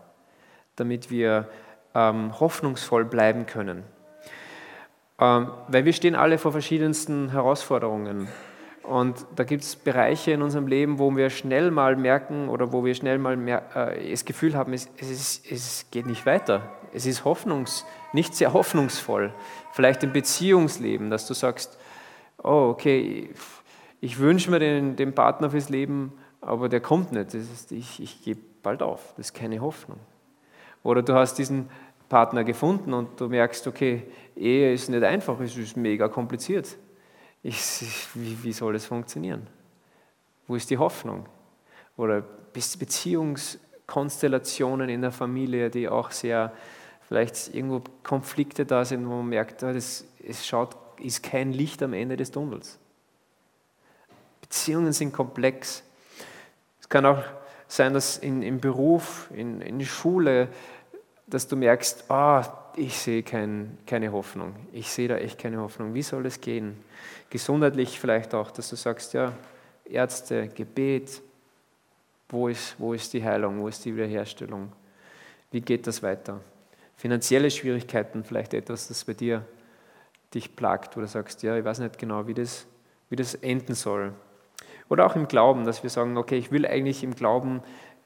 damit 0.76 1.10
wir 1.10 1.50
ähm, 1.96 2.40
hoffnungsvoll 2.40 3.06
bleiben 3.06 3.46
können. 3.46 3.84
Ähm, 5.20 5.52
weil 5.68 5.86
wir 5.86 5.94
stehen 5.94 6.16
alle 6.16 6.38
vor 6.38 6.52
verschiedensten 6.52 7.30
Herausforderungen. 7.30 8.28
Und 8.84 9.26
da 9.36 9.44
gibt 9.44 9.64
es 9.64 9.76
Bereiche 9.76 10.32
in 10.32 10.42
unserem 10.42 10.66
Leben, 10.66 10.98
wo 10.98 11.16
wir 11.16 11.30
schnell 11.30 11.70
mal 11.70 11.96
merken 11.96 12.50
oder 12.50 12.74
wo 12.74 12.84
wir 12.84 12.96
schnell 12.96 13.20
mal 13.20 13.38
mehr, 13.38 13.64
äh, 13.76 14.10
das 14.10 14.26
Gefühl 14.26 14.56
haben, 14.56 14.74
es, 14.74 14.90
es, 14.98 15.10
ist, 15.10 15.52
es 15.52 15.86
geht 15.92 16.08
nicht 16.08 16.26
weiter. 16.26 16.72
Es 16.92 17.06
ist 17.06 17.24
hoffnungs, 17.24 17.86
nicht 18.12 18.36
sehr 18.36 18.54
hoffnungsvoll. 18.54 19.32
Vielleicht 19.72 20.04
im 20.04 20.12
Beziehungsleben, 20.12 21.10
dass 21.10 21.28
du 21.28 21.34
sagst, 21.34 21.78
oh, 22.44 22.70
okay, 22.72 23.30
ich 24.02 24.18
wünsche 24.18 24.50
mir 24.50 24.60
den, 24.60 24.96
den 24.96 25.14
Partner 25.14 25.52
fürs 25.52 25.70
Leben, 25.70 26.14
aber 26.42 26.68
der 26.68 26.82
kommt 26.82 27.12
nicht. 27.12 27.28
Das 27.28 27.36
ist, 27.36 27.72
ich 27.72 28.02
ich 28.02 28.24
gebe 28.24 28.42
bald 28.64 28.82
auf. 28.82 29.14
Das 29.16 29.28
ist 29.28 29.34
keine 29.34 29.62
Hoffnung. 29.62 30.00
Oder 30.84 31.02
du 31.02 31.14
hast 31.14 31.38
diesen 31.38 31.70
Partner 32.10 32.44
gefunden 32.44 32.94
und 32.94 33.20
du 33.20 33.30
merkst, 33.30 33.68
okay, 33.68 34.04
Ehe 34.36 34.74
ist 34.74 34.90
nicht 34.90 35.04
einfach, 35.04 35.40
es 35.40 35.56
ist 35.56 35.78
mega 35.78 36.10
kompliziert. 36.10 36.78
Ich, 37.44 38.08
wie, 38.14 38.44
wie 38.44 38.54
soll 38.54 38.74
das 38.74 38.86
funktionieren? 38.86 39.48
Wo 40.48 40.56
ist 40.56 40.70
die 40.70 40.78
Hoffnung? 40.78 41.26
Oder 41.98 42.24
Beziehungskonstellationen 42.54 44.90
in 44.90 45.02
der 45.02 45.12
Familie, 45.12 45.70
die 45.70 45.88
auch 45.88 46.12
sehr, 46.12 46.52
vielleicht 47.08 47.54
irgendwo 47.54 47.84
Konflikte 48.04 48.66
da 48.66 48.84
sind, 48.84 49.08
wo 49.08 49.18
man 49.18 49.30
merkt, 49.30 49.64
ah, 49.64 49.74
das, 49.74 50.06
es 50.28 50.46
schaut, 50.46 50.76
ist 51.00 51.24
kein 51.24 51.54
Licht 51.54 51.82
am 51.82 51.94
Ende 51.94 52.18
des 52.18 52.32
Tunnels. 52.32 52.78
Beziehungen 54.42 54.92
sind 54.92 55.14
komplex. 55.14 55.84
Es 56.80 56.90
kann 56.90 57.06
auch 57.06 57.24
sein, 57.72 57.94
dass 57.94 58.18
in, 58.18 58.42
im 58.42 58.60
Beruf, 58.60 59.30
in, 59.34 59.62
in 59.62 59.80
Schule, 59.86 60.50
dass 61.28 61.48
du 61.48 61.56
merkst, 61.56 62.06
oh, 62.10 62.42
ich 62.76 62.98
sehe 62.98 63.24
kein, 63.24 63.78
keine 63.86 64.12
Hoffnung. 64.12 64.56
Ich 64.74 64.92
sehe 64.92 65.08
da 65.08 65.16
echt 65.16 65.40
keine 65.40 65.60
Hoffnung. 65.60 65.94
Wie 65.94 66.02
soll 66.02 66.26
es 66.26 66.42
gehen? 66.42 66.78
Gesundheitlich 67.30 67.98
vielleicht 67.98 68.34
auch, 68.34 68.52
dass 68.52 68.70
du 68.70 68.76
sagst, 68.76 69.14
ja, 69.14 69.32
Ärzte, 69.86 70.50
Gebet, 70.50 71.22
wo 72.28 72.50
ist, 72.50 72.76
wo 72.78 72.94
ist 72.94 73.14
die 73.14 73.24
Heilung, 73.24 73.62
wo 73.62 73.70
ist 73.70 73.86
die 73.86 73.96
Wiederherstellung? 73.96 74.74
Wie 75.52 75.62
geht 75.62 75.88
das 75.88 76.04
weiter? 76.04 76.42
Finanzielle 76.98 77.50
Schwierigkeiten, 77.50 78.26
vielleicht 78.26 78.54
etwas, 78.54 78.90
das 78.90 79.06
bei 79.06 79.14
dir 79.14 79.46
dich 80.34 80.58
plagt, 80.58 80.98
wo 80.98 81.02
du 81.02 81.08
sagst, 81.08 81.42
ja, 81.44 81.56
ich 81.58 81.64
weiß 81.64 81.80
nicht 81.80 81.98
genau, 81.98 82.28
wie 82.28 82.34
das, 82.34 82.66
wie 83.10 83.16
das 83.16 83.34
enden 83.36 83.76
soll. 83.76 84.14
Oder 84.92 85.06
auch 85.06 85.16
im 85.16 85.30
Glauben, 85.30 85.64
dass 85.64 85.84
wir 85.84 85.90
sagen, 85.90 86.18
okay, 86.18 86.38
ich 86.38 86.52
will 86.52 86.66
eigentlich 86.66 87.02
im 87.02 87.16
Glauben 87.16 87.62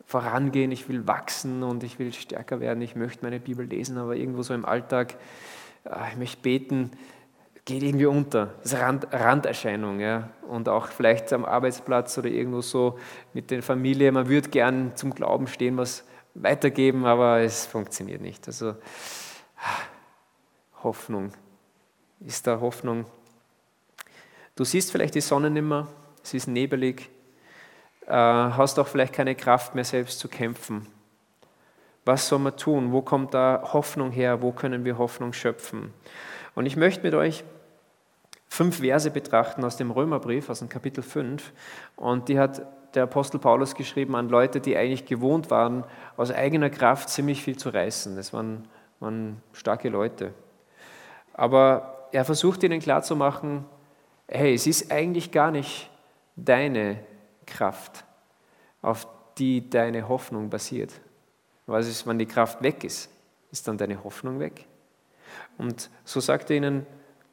vorangehen, 0.06 0.72
ich 0.72 0.88
will 0.88 1.08
wachsen 1.08 1.64
und 1.64 1.84
ich 1.84 1.98
will 1.98 2.14
stärker 2.14 2.60
werden, 2.60 2.80
ich 2.84 2.96
möchte 2.96 3.26
meine 3.26 3.40
Bibel 3.40 3.66
lesen, 3.66 3.98
aber 3.98 4.16
irgendwo 4.16 4.44
so 4.44 4.54
im 4.54 4.66
Alltag, 4.66 5.16
ah, 5.86 6.06
ich 6.12 6.18
möchte 6.18 6.44
beten, 6.44 6.92
geht 7.66 7.82
irgendwie 7.82 8.06
unter. 8.06 8.54
Das 8.62 8.74
ist 8.74 8.80
Rand, 8.80 9.08
Randerscheinung. 9.12 10.00
Ja? 10.00 10.30
Und 10.48 10.70
auch 10.70 10.90
vielleicht 10.90 11.34
am 11.34 11.44
Arbeitsplatz 11.44 12.20
oder 12.20 12.30
irgendwo 12.30 12.62
so 12.62 13.00
mit 13.34 13.50
der 13.50 13.64
Familie, 13.64 14.12
man 14.12 14.30
würde 14.30 14.50
gern 14.50 14.96
zum 14.96 15.16
Glauben 15.16 15.48
stehen, 15.48 15.78
was 15.78 16.04
weitergeben, 16.36 17.04
aber 17.06 17.40
es 17.40 17.66
funktioniert 17.66 18.22
nicht. 18.22 18.46
Also 18.46 18.76
ah, 19.58 20.84
Hoffnung. 20.84 21.32
Ist 22.20 22.46
da 22.46 22.60
Hoffnung? 22.60 23.06
Du 24.56 24.64
siehst 24.64 24.92
vielleicht 24.92 25.16
die 25.16 25.22
Sonne 25.22 25.50
nicht 25.50 25.66
mehr, 25.66 25.88
es 26.26 26.34
ist 26.34 26.48
nebelig, 26.48 27.12
äh, 28.08 28.12
hast 28.12 28.80
auch 28.80 28.88
vielleicht 28.88 29.14
keine 29.14 29.36
Kraft 29.36 29.76
mehr 29.76 29.84
selbst 29.84 30.18
zu 30.18 30.28
kämpfen. 30.28 30.88
Was 32.04 32.28
soll 32.28 32.40
man 32.40 32.58
tun? 32.58 32.92
Wo 32.92 33.04
kommt 33.04 33.36
da 33.36 33.70
Hoffnung 33.74 34.10
her? 34.10 34.42
Wo 34.42 34.52
können 34.52 34.86
wir 34.86 34.98
Hoffnung 34.98 35.34
schöpfen? 35.34 35.94
Und 36.56 36.66
ich 36.66 36.78
möchte 36.78 37.04
mit 37.04 37.14
euch 37.14 37.44
fünf 38.48 38.80
Verse 38.80 39.12
betrachten 39.12 39.64
aus 39.64 39.78
dem 39.78 39.92
Römerbrief, 39.92 40.50
aus 40.50 40.60
dem 40.60 40.70
Kapitel 40.70 41.04
5. 41.04 41.54
Und 41.96 42.28
die 42.28 42.40
hat 42.40 42.66
der 42.96 43.04
Apostel 43.04 43.40
Paulus 43.40 43.76
geschrieben 43.76 44.16
an 44.16 44.28
Leute, 44.28 44.60
die 44.62 44.76
eigentlich 44.76 45.06
gewohnt 45.06 45.52
waren, 45.52 45.84
aus 46.18 46.32
eigener 46.32 46.72
Kraft 46.72 47.10
ziemlich 47.10 47.44
viel 47.44 47.58
zu 47.58 47.70
reißen. 47.70 48.16
Das 48.16 48.34
waren, 48.34 48.68
waren 49.00 49.44
starke 49.54 49.90
Leute. 49.90 50.34
Aber 51.34 52.08
er 52.12 52.26
versucht 52.26 52.64
ihnen 52.64 52.80
klarzumachen, 52.80 53.66
hey, 54.28 54.56
es 54.56 54.66
ist 54.66 54.92
eigentlich 54.92 55.32
gar 55.32 55.52
nicht 55.52 55.92
deine 56.36 57.00
Kraft, 57.46 58.04
auf 58.82 59.08
die 59.38 59.70
deine 59.70 60.08
Hoffnung 60.08 60.50
basiert. 60.50 60.94
Was 61.66 61.88
ist, 61.88 62.06
wenn 62.08 62.20
die 62.20 62.26
Kraft 62.26 62.62
weg 62.62 62.84
ist? 62.84 63.10
Ist 63.52 63.68
dann 63.68 63.78
deine 63.78 64.04
Hoffnung 64.04 64.40
weg? 64.40 64.66
Und 65.58 65.90
so 66.04 66.20
sagt 66.20 66.50
er 66.50 66.58
ihnen 66.58 66.86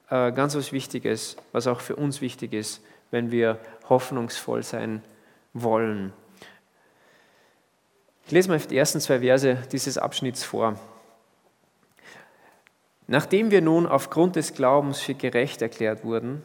äh, 0.08 0.32
ganz 0.32 0.54
was 0.54 0.72
Wichtiges, 0.72 1.36
was 1.52 1.66
auch 1.66 1.80
für 1.80 1.96
uns 1.96 2.20
wichtig 2.20 2.52
ist, 2.52 2.82
wenn 3.10 3.30
wir 3.30 3.58
hoffnungsvoll 3.88 4.62
sein 4.62 5.02
wollen. 5.52 6.12
Ich 8.26 8.32
lese 8.32 8.48
mal 8.48 8.58
die 8.58 8.76
ersten 8.76 9.00
zwei 9.00 9.20
Verse 9.20 9.56
dieses 9.72 9.98
Abschnitts 9.98 10.44
vor. 10.44 10.78
Nachdem 13.06 13.50
wir 13.50 13.60
nun 13.60 13.86
aufgrund 13.86 14.36
des 14.36 14.54
Glaubens 14.54 15.00
für 15.00 15.14
gerecht 15.14 15.60
erklärt 15.60 16.04
wurden, 16.04 16.42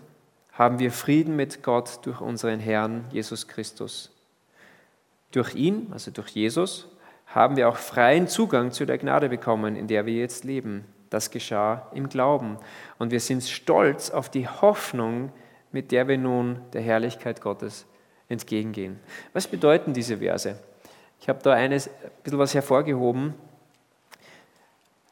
haben 0.58 0.80
wir 0.80 0.92
Frieden 0.92 1.36
mit 1.36 1.62
Gott 1.62 2.00
durch 2.04 2.20
unseren 2.20 2.60
Herrn 2.60 3.06
Jesus 3.12 3.48
Christus. 3.48 4.12
Durch 5.32 5.54
ihn, 5.54 5.88
also 5.92 6.10
durch 6.10 6.30
Jesus, 6.30 6.88
haben 7.28 7.58
wir 7.58 7.70
auch 7.70 7.78
freien 7.78 8.28
Zugang 8.28 8.72
zu 8.72 8.86
der 8.86 8.98
Gnade 8.98 9.30
bekommen, 9.30 9.76
in 9.76 9.88
der 9.88 10.06
wir 10.08 10.16
jetzt 10.16 10.44
leben. 10.44 10.86
Das 11.10 11.30
geschah 11.30 11.88
im 11.94 12.10
Glauben. 12.10 12.58
Und 12.98 13.12
wir 13.12 13.20
sind 13.20 13.44
stolz 13.44 14.10
auf 14.10 14.30
die 14.30 14.48
Hoffnung, 14.48 15.32
mit 15.72 15.92
der 15.92 16.08
wir 16.08 16.18
nun 16.18 16.60
der 16.74 16.82
Herrlichkeit 16.82 17.42
Gottes 17.42 17.86
entgegengehen. 18.28 19.00
Was 19.34 19.48
bedeuten 19.48 19.94
diese 19.94 20.18
Verse? 20.18 20.58
Ich 21.22 21.30
habe 21.30 21.40
da 21.44 21.54
eines, 21.54 21.88
ein 21.88 21.94
bisschen 22.24 22.40
was 22.40 22.56
hervorgehoben. 22.56 23.36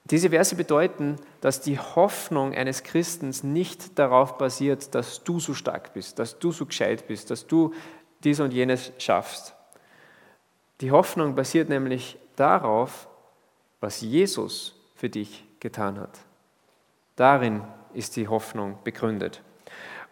Diese 0.05 0.29
Verse 0.29 0.55
bedeuten, 0.55 1.15
dass 1.41 1.61
die 1.61 1.79
Hoffnung 1.79 2.53
eines 2.53 2.83
Christens 2.83 3.43
nicht 3.43 3.97
darauf 3.97 4.37
basiert, 4.37 4.93
dass 4.93 5.23
du 5.23 5.39
so 5.39 5.55
stark 5.55 5.93
bist, 5.93 6.19
dass 6.19 6.37
du 6.37 6.51
so 6.51 6.67
gescheit 6.67 7.07
bist, 7.07 7.31
dass 7.31 7.47
du 7.47 7.73
dies 8.23 8.39
und 8.39 8.53
jenes 8.53 8.91
schaffst. 8.99 9.55
Die 10.81 10.91
Hoffnung 10.91 11.33
basiert 11.33 11.69
nämlich 11.69 12.19
darauf, 12.35 13.07
was 13.79 14.01
Jesus 14.01 14.75
für 14.95 15.09
dich 15.09 15.43
getan 15.59 15.99
hat. 15.99 16.19
Darin 17.15 17.63
ist 17.93 18.15
die 18.15 18.27
Hoffnung 18.27 18.77
begründet. 18.83 19.41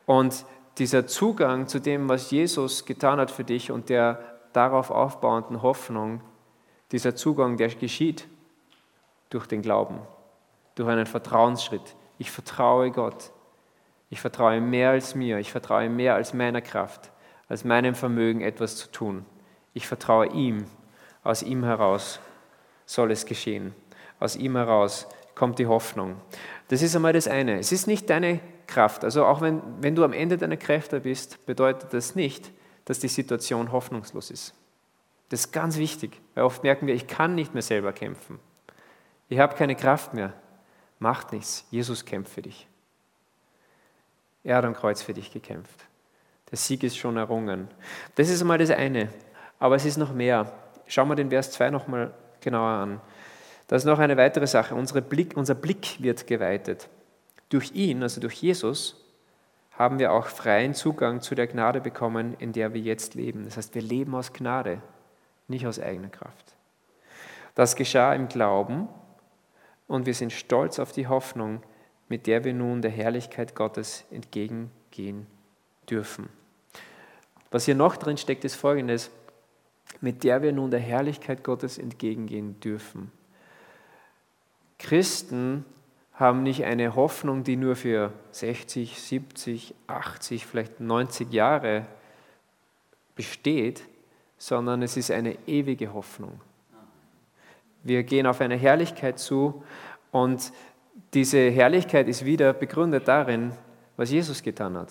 Und 0.08 0.46
dieser 0.80 1.06
Zugang 1.06 1.68
zu 1.68 1.80
dem, 1.80 2.10
was 2.10 2.32
Jesus 2.32 2.86
getan 2.86 3.20
hat 3.20 3.30
für 3.30 3.44
dich 3.44 3.72
und 3.72 3.90
der 3.90 4.24
darauf 4.54 4.90
aufbauenden 4.90 5.62
Hoffnung, 5.62 6.22
dieser 6.92 7.16
Zugang, 7.16 7.58
der 7.58 7.70
geschieht 7.70 8.28
durch 9.34 9.48
den 9.48 9.62
Glauben, 9.62 10.00
durch 10.76 10.90
einen 10.90 11.06
Vertrauensschritt. 11.06 11.96
Ich 12.18 12.32
vertraue 12.32 12.92
Gott. 12.92 13.32
Ich 14.10 14.22
vertraue 14.22 14.62
mehr 14.62 14.92
als 14.92 15.16
mir. 15.16 15.40
Ich 15.40 15.52
vertraue 15.52 15.90
mehr 15.90 16.16
als 16.16 16.34
meiner 16.34 16.62
Kraft, 16.62 17.12
als 17.48 17.64
meinem 17.64 17.96
Vermögen 17.96 18.42
etwas 18.42 18.78
zu 18.78 18.92
tun. 18.92 19.26
Ich 19.74 19.88
vertraue 19.88 20.28
ihm. 20.28 20.66
Aus 21.24 21.42
ihm 21.42 21.64
heraus 21.64 22.20
soll 22.86 23.12
es 23.12 23.26
geschehen. 23.26 23.74
Aus 24.20 24.36
ihm 24.36 24.56
heraus 24.56 25.08
kommt 25.36 25.58
die 25.58 25.68
Hoffnung. 25.68 26.18
Das 26.68 26.82
ist 26.82 26.96
einmal 26.96 27.14
das 27.14 27.28
eine. 27.28 27.58
Es 27.58 27.72
ist 27.72 27.88
nicht 27.88 28.10
deine 28.10 28.40
Kraft. 28.68 29.04
Also 29.04 29.26
auch 29.26 29.42
wenn, 29.42 29.62
wenn 29.82 29.96
du 29.96 30.04
am 30.04 30.14
Ende 30.14 30.38
deiner 30.38 30.58
Kräfte 30.58 31.02
bist, 31.02 31.46
bedeutet 31.46 31.94
das 31.94 32.16
nicht, 32.16 32.52
dass 32.86 33.00
die 33.00 33.08
Situation 33.08 33.72
hoffnungslos 33.72 34.30
ist. 34.30 34.54
Das 35.30 35.46
ist 35.46 35.52
ganz 35.52 35.78
wichtig, 35.78 36.22
weil 36.36 36.44
oft 36.44 36.64
merken 36.64 36.86
wir, 36.86 36.94
ich 36.94 37.08
kann 37.08 37.34
nicht 37.34 37.54
mehr 37.54 37.64
selber 37.64 37.94
kämpfen. 37.94 38.40
Ich 39.34 39.40
habe 39.40 39.56
keine 39.56 39.76
Kraft 39.76 40.14
mehr. 40.14 40.32
Macht 41.00 41.34
nichts. 41.34 41.66
Jesus 41.72 42.06
kämpft 42.06 42.32
für 42.32 42.44
dich. 42.44 42.68
Er 44.44 44.58
hat 44.58 44.64
am 44.64 44.76
Kreuz 44.76 45.02
für 45.02 45.16
dich 45.16 45.34
gekämpft. 45.34 45.86
Der 46.52 46.58
Sieg 46.60 46.84
ist 46.84 46.98
schon 46.98 47.18
errungen. 47.18 47.68
Das 48.14 48.30
ist 48.30 48.42
einmal 48.42 48.60
das 48.60 48.70
eine. 48.70 49.10
Aber 49.58 49.76
es 49.76 49.86
ist 49.86 49.98
noch 49.98 50.14
mehr. 50.14 50.54
Schauen 50.86 51.10
wir 51.10 51.16
den 51.16 51.32
Vers 51.32 51.50
2 51.50 51.72
nochmal 51.72 52.14
genauer 52.42 52.70
an. 52.70 53.02
Das 53.66 53.82
ist 53.82 53.88
noch 53.88 53.98
eine 53.98 54.18
weitere 54.18 54.46
Sache. 54.46 54.76
Blick, 55.02 55.36
unser 55.36 55.56
Blick 55.56 56.04
wird 56.04 56.28
geweitet. 56.28 56.88
Durch 57.50 57.72
ihn, 57.72 58.04
also 58.04 58.22
durch 58.22 58.36
Jesus, 58.36 59.04
haben 59.72 59.98
wir 59.98 60.12
auch 60.12 60.28
freien 60.28 60.76
Zugang 60.76 61.22
zu 61.22 61.34
der 61.34 61.48
Gnade 61.48 61.82
bekommen, 61.82 62.36
in 62.38 62.54
der 62.54 62.76
wir 62.76 62.82
jetzt 62.82 63.16
leben. 63.16 63.46
Das 63.46 63.58
heißt, 63.58 63.74
wir 63.74 63.82
leben 63.82 64.14
aus 64.14 64.32
Gnade, 64.32 64.80
nicht 65.48 65.66
aus 65.66 65.80
eigener 65.80 66.10
Kraft. 66.10 66.54
Das 67.56 67.76
geschah 67.76 68.14
im 68.14 68.28
Glauben 68.28 68.90
und 69.94 70.08
wir 70.08 70.16
sind 70.16 70.34
stolz 70.34 70.80
auf 70.80 70.92
die 70.92 71.06
Hoffnung, 71.06 71.62
mit 72.10 72.26
der 72.26 72.44
wir 72.44 72.56
nun 72.56 72.82
der 72.82 72.90
Herrlichkeit 72.90 73.54
Gottes 73.54 74.06
entgegengehen 74.10 75.28
dürfen. 75.88 76.30
Was 77.52 77.66
hier 77.66 77.76
noch 77.76 77.96
drin 77.96 78.18
steckt, 78.18 78.44
ist 78.44 78.56
folgendes, 78.56 79.12
mit 80.02 80.24
der 80.24 80.42
wir 80.42 80.52
nun 80.52 80.72
der 80.72 80.80
Herrlichkeit 80.80 81.44
Gottes 81.44 81.78
entgegengehen 81.78 82.60
dürfen. 82.60 83.12
Christen 84.80 85.64
haben 86.14 86.42
nicht 86.42 86.66
eine 86.66 86.96
Hoffnung, 86.96 87.44
die 87.44 87.56
nur 87.56 87.76
für 87.76 88.12
60, 88.32 89.00
70, 89.00 89.76
80, 89.86 90.48
vielleicht 90.48 90.80
90 90.80 91.32
Jahre 91.32 91.86
besteht, 93.14 93.84
sondern 94.40 94.82
es 94.82 94.98
ist 94.98 95.12
eine 95.12 95.38
ewige 95.46 95.94
Hoffnung. 95.94 96.42
Wir 97.84 98.04
gehen 98.04 98.26
auf 98.26 98.42
eine 98.42 98.56
Herrlichkeit 98.56 99.20
zu 99.20 99.64
und 100.12 100.52
diese 101.14 101.50
Herrlichkeit 101.50 102.08
ist 102.08 102.26
wieder 102.26 102.54
begründet 102.54 103.08
darin, 103.08 103.52
was 103.98 104.10
Jesus 104.10 104.42
getan 104.42 104.78
hat. 104.78 104.90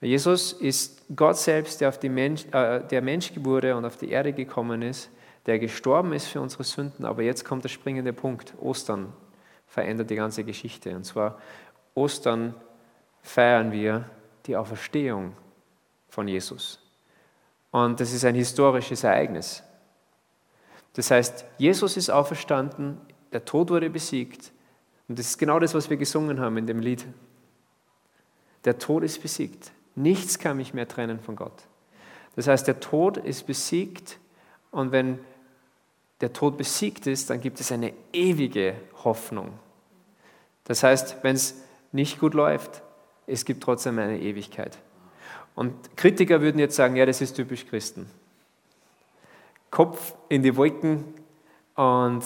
Jesus 0.00 0.52
ist 0.52 1.02
Gott 1.14 1.36
selbst, 1.36 1.80
der, 1.80 1.88
auf 1.88 1.98
die 1.98 2.08
Mensch, 2.08 2.44
äh, 2.52 2.80
der 2.80 3.02
Mensch 3.02 3.32
wurde 3.36 3.76
und 3.76 3.84
auf 3.84 3.96
die 3.96 4.10
Erde 4.10 4.32
gekommen 4.32 4.82
ist, 4.82 5.10
der 5.46 5.58
gestorben 5.58 6.12
ist 6.12 6.26
für 6.26 6.40
unsere 6.40 6.62
Sünden. 6.62 7.04
Aber 7.04 7.22
jetzt 7.22 7.44
kommt 7.44 7.64
der 7.64 7.68
springende 7.68 8.12
Punkt. 8.12 8.54
Ostern 8.60 9.12
verändert 9.66 10.10
die 10.10 10.14
ganze 10.14 10.44
Geschichte. 10.44 10.94
Und 10.94 11.04
zwar 11.04 11.38
Ostern 11.94 12.54
feiern 13.22 13.72
wir 13.72 14.08
die 14.46 14.56
Auferstehung 14.56 15.32
von 16.08 16.28
Jesus. 16.28 16.80
Und 17.70 17.98
das 17.98 18.12
ist 18.12 18.24
ein 18.24 18.34
historisches 18.34 19.04
Ereignis. 19.04 19.62
Das 20.94 21.10
heißt, 21.10 21.44
Jesus 21.58 21.96
ist 21.96 22.10
auferstanden, 22.10 23.00
der 23.32 23.44
Tod 23.44 23.70
wurde 23.70 23.90
besiegt. 23.90 24.52
Und 25.08 25.18
das 25.18 25.26
ist 25.26 25.38
genau 25.38 25.58
das, 25.58 25.74
was 25.74 25.90
wir 25.90 25.96
gesungen 25.96 26.40
haben 26.40 26.56
in 26.56 26.66
dem 26.66 26.80
Lied. 26.80 27.06
Der 28.64 28.78
Tod 28.78 29.02
ist 29.02 29.22
besiegt. 29.22 29.70
Nichts 29.94 30.38
kann 30.38 30.56
mich 30.56 30.74
mehr 30.74 30.88
trennen 30.88 31.20
von 31.20 31.36
Gott. 31.36 31.62
Das 32.36 32.46
heißt, 32.46 32.66
der 32.66 32.80
Tod 32.80 33.16
ist 33.16 33.46
besiegt 33.46 34.18
und 34.70 34.92
wenn 34.92 35.18
der 36.20 36.32
Tod 36.32 36.56
besiegt 36.56 37.06
ist, 37.06 37.30
dann 37.30 37.40
gibt 37.40 37.60
es 37.60 37.72
eine 37.72 37.92
ewige 38.12 38.74
Hoffnung. 39.04 39.52
Das 40.64 40.82
heißt, 40.82 41.16
wenn 41.22 41.36
es 41.36 41.62
nicht 41.92 42.20
gut 42.20 42.34
läuft, 42.34 42.82
es 43.26 43.44
gibt 43.44 43.62
trotzdem 43.62 43.98
eine 43.98 44.20
Ewigkeit. 44.20 44.78
Und 45.54 45.96
Kritiker 45.96 46.40
würden 46.40 46.58
jetzt 46.58 46.76
sagen, 46.76 46.96
ja, 46.96 47.06
das 47.06 47.20
ist 47.20 47.34
typisch 47.34 47.66
Christen. 47.66 48.08
Kopf 49.70 50.14
in 50.28 50.42
die 50.42 50.56
Wolken 50.56 51.04
und 51.74 52.22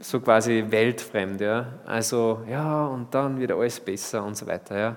so 0.00 0.20
quasi 0.20 0.64
weltfremd. 0.68 1.40
Ja? 1.40 1.66
Also, 1.84 2.42
ja, 2.48 2.86
und 2.86 3.14
dann 3.14 3.38
wird 3.38 3.52
alles 3.52 3.80
besser 3.80 4.24
und 4.24 4.36
so 4.36 4.46
weiter. 4.46 4.78
Ja? 4.78 4.96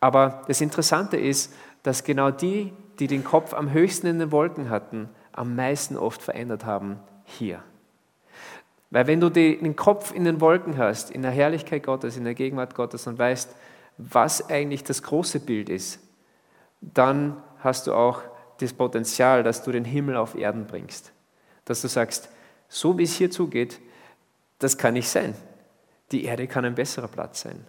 Aber 0.00 0.42
das 0.46 0.60
Interessante 0.60 1.16
ist, 1.16 1.52
dass 1.82 2.04
genau 2.04 2.30
die, 2.30 2.72
die 2.98 3.06
den 3.06 3.24
Kopf 3.24 3.54
am 3.54 3.72
höchsten 3.72 4.06
in 4.06 4.18
den 4.18 4.32
Wolken 4.32 4.70
hatten, 4.70 5.08
am 5.32 5.54
meisten 5.54 5.96
oft 5.96 6.22
verändert 6.22 6.64
haben 6.64 6.98
hier. 7.24 7.62
Weil 8.90 9.06
wenn 9.06 9.20
du 9.20 9.28
den 9.28 9.76
Kopf 9.76 10.14
in 10.14 10.24
den 10.24 10.40
Wolken 10.40 10.78
hast, 10.78 11.10
in 11.10 11.22
der 11.22 11.30
Herrlichkeit 11.30 11.82
Gottes, 11.82 12.16
in 12.16 12.24
der 12.24 12.34
Gegenwart 12.34 12.74
Gottes 12.74 13.06
und 13.06 13.18
weißt, 13.18 13.54
was 13.98 14.48
eigentlich 14.48 14.84
das 14.84 15.02
große 15.02 15.40
Bild 15.40 15.68
ist, 15.68 16.00
dann 16.80 17.42
hast 17.58 17.86
du 17.86 17.94
auch 17.94 18.22
das 18.58 18.72
Potenzial, 18.72 19.42
dass 19.42 19.62
du 19.62 19.72
den 19.72 19.84
Himmel 19.84 20.16
auf 20.16 20.34
Erden 20.34 20.66
bringst. 20.66 21.12
Dass 21.64 21.82
du 21.82 21.88
sagst, 21.88 22.28
so 22.68 22.96
wie 22.98 23.04
es 23.04 23.16
hier 23.16 23.30
zugeht, 23.30 23.80
das 24.58 24.78
kann 24.78 24.94
nicht 24.94 25.08
sein. 25.08 25.34
Die 26.12 26.24
Erde 26.24 26.46
kann 26.46 26.64
ein 26.64 26.74
besserer 26.74 27.08
Platz 27.08 27.42
sein. 27.42 27.64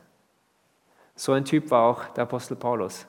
So 1.15 1.34
ein 1.34 1.46
Typ 1.46 1.72
war 1.72 1.84
auch 1.84 2.06
der 2.13 2.24
Apostel 2.24 2.56
Paulus. 2.56 3.08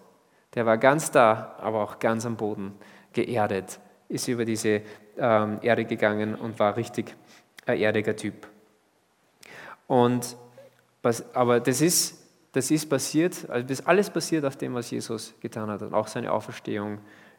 Der 0.55 0.65
war 0.65 0.79
ganz 0.79 1.11
da, 1.11 1.57
aber 1.59 1.83
auch 1.83 1.99
ganz 1.99 2.25
am 2.25 2.37
Boden, 2.37 2.75
geerdet, 3.13 3.79
ist 4.09 4.29
über 4.29 4.45
diese 4.45 4.83
ähm, 5.17 5.59
Erde 5.63 5.85
gegangen 5.85 6.35
und 6.35 6.59
war 6.59 6.77
richtig 6.77 7.15
ein 7.67 7.79
erdiger 7.79 8.17
Typ. 8.17 8.47
Und, 9.87 10.37
aber 11.35 11.61
das 11.61 11.81
ist, 11.81 12.19
das 12.53 12.71
ist 12.71 12.89
passiert, 12.89 13.49
also 13.49 13.67
das 13.67 13.87
alles 13.87 14.11
passiert 14.11 14.45
auf 14.45 14.57
dem, 14.57 14.75
was 14.75 14.91
Jesus 14.91 15.35
getan 15.41 15.69
hat. 15.71 15.83
Und 15.83 15.95
auch 15.95 16.07
seine 16.07 16.33
Auferstehung 16.33 16.99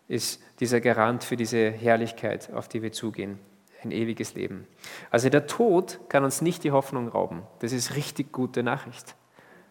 ist 0.09 0.41
dieser 0.59 0.81
Garant 0.81 1.23
für 1.23 1.37
diese 1.37 1.69
Herrlichkeit, 1.69 2.51
auf 2.51 2.67
die 2.67 2.81
wir 2.81 2.91
zugehen. 2.91 3.39
Ein 3.81 3.91
ewiges 3.91 4.33
Leben. 4.33 4.67
Also 5.09 5.29
der 5.29 5.47
Tod 5.47 5.99
kann 6.09 6.25
uns 6.25 6.41
nicht 6.41 6.65
die 6.65 6.71
Hoffnung 6.71 7.07
rauben. 7.07 7.43
Das 7.59 7.71
ist 7.71 7.95
richtig 7.95 8.33
gute 8.33 8.61
Nachricht. 8.61 9.15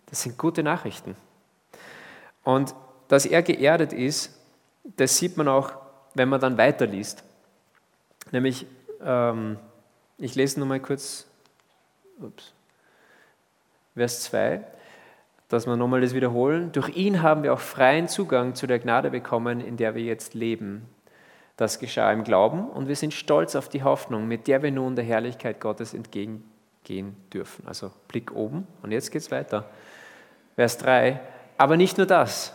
Das 0.07 0.23
sind 0.23 0.39
gute 0.39 0.63
Nachrichten. 0.63 1.15
Und 2.43 2.75
dass 3.09 3.27
er 3.27 3.43
geerdet 3.43 3.93
ist, 3.93 4.39
das 4.97 5.19
sieht 5.19 5.37
man 5.37 5.49
auch, 5.49 5.73
wenn 6.15 6.31
man 6.31 6.41
dann 6.41 6.57
weiterliest. 6.57 7.23
Nämlich, 8.31 8.67
ähm, 9.03 9.59
ich 10.17 10.35
lese 10.35 10.59
nur 10.59 10.69
mal 10.69 10.81
kurz, 10.81 11.27
ups, 12.21 12.55
Vers 13.95 14.23
2, 14.23 14.65
dass 15.49 15.67
wir 15.67 15.77
nochmal 15.77 16.03
das 16.03 16.15
wiederholen. 16.15 16.73
Durch 16.73 16.91
ihn 16.91 17.23
haben 17.23 17.43
wir 17.43 17.53
auch 17.55 17.61
freien 17.61 18.07
Zugang 18.07 18.55
zu 18.55 18.67
der 18.67 18.79
Gnade 18.79 19.11
bekommen, 19.11 19.61
in 19.61 19.77
der 19.77 19.95
wir 19.95 20.03
jetzt 20.03 20.35
leben. 20.35 20.87
Das 21.57 21.79
geschah 21.81 22.13
im 22.13 22.23
Glauben 22.23 22.69
und 22.69 22.87
wir 22.87 22.95
sind 22.95 23.13
stolz 23.13 23.57
auf 23.57 23.69
die 23.69 23.83
Hoffnung, 23.83 24.29
mit 24.29 24.47
der 24.47 24.63
wir 24.63 24.71
nun 24.71 24.95
der 24.95 25.05
Herrlichkeit 25.05 25.61
Gottes 25.61 25.93
entgegengehen 25.93 27.17
dürfen. 27.33 27.67
Also 27.67 27.91
Blick 28.07 28.33
oben 28.33 28.67
und 28.83 28.93
jetzt 28.93 29.11
geht 29.11 29.23
es 29.23 29.31
weiter. 29.31 29.65
Vers 30.55 30.79
3. 30.79 31.19
Aber 31.57 31.77
nicht 31.77 31.99
nur 31.99 32.07
das. 32.07 32.53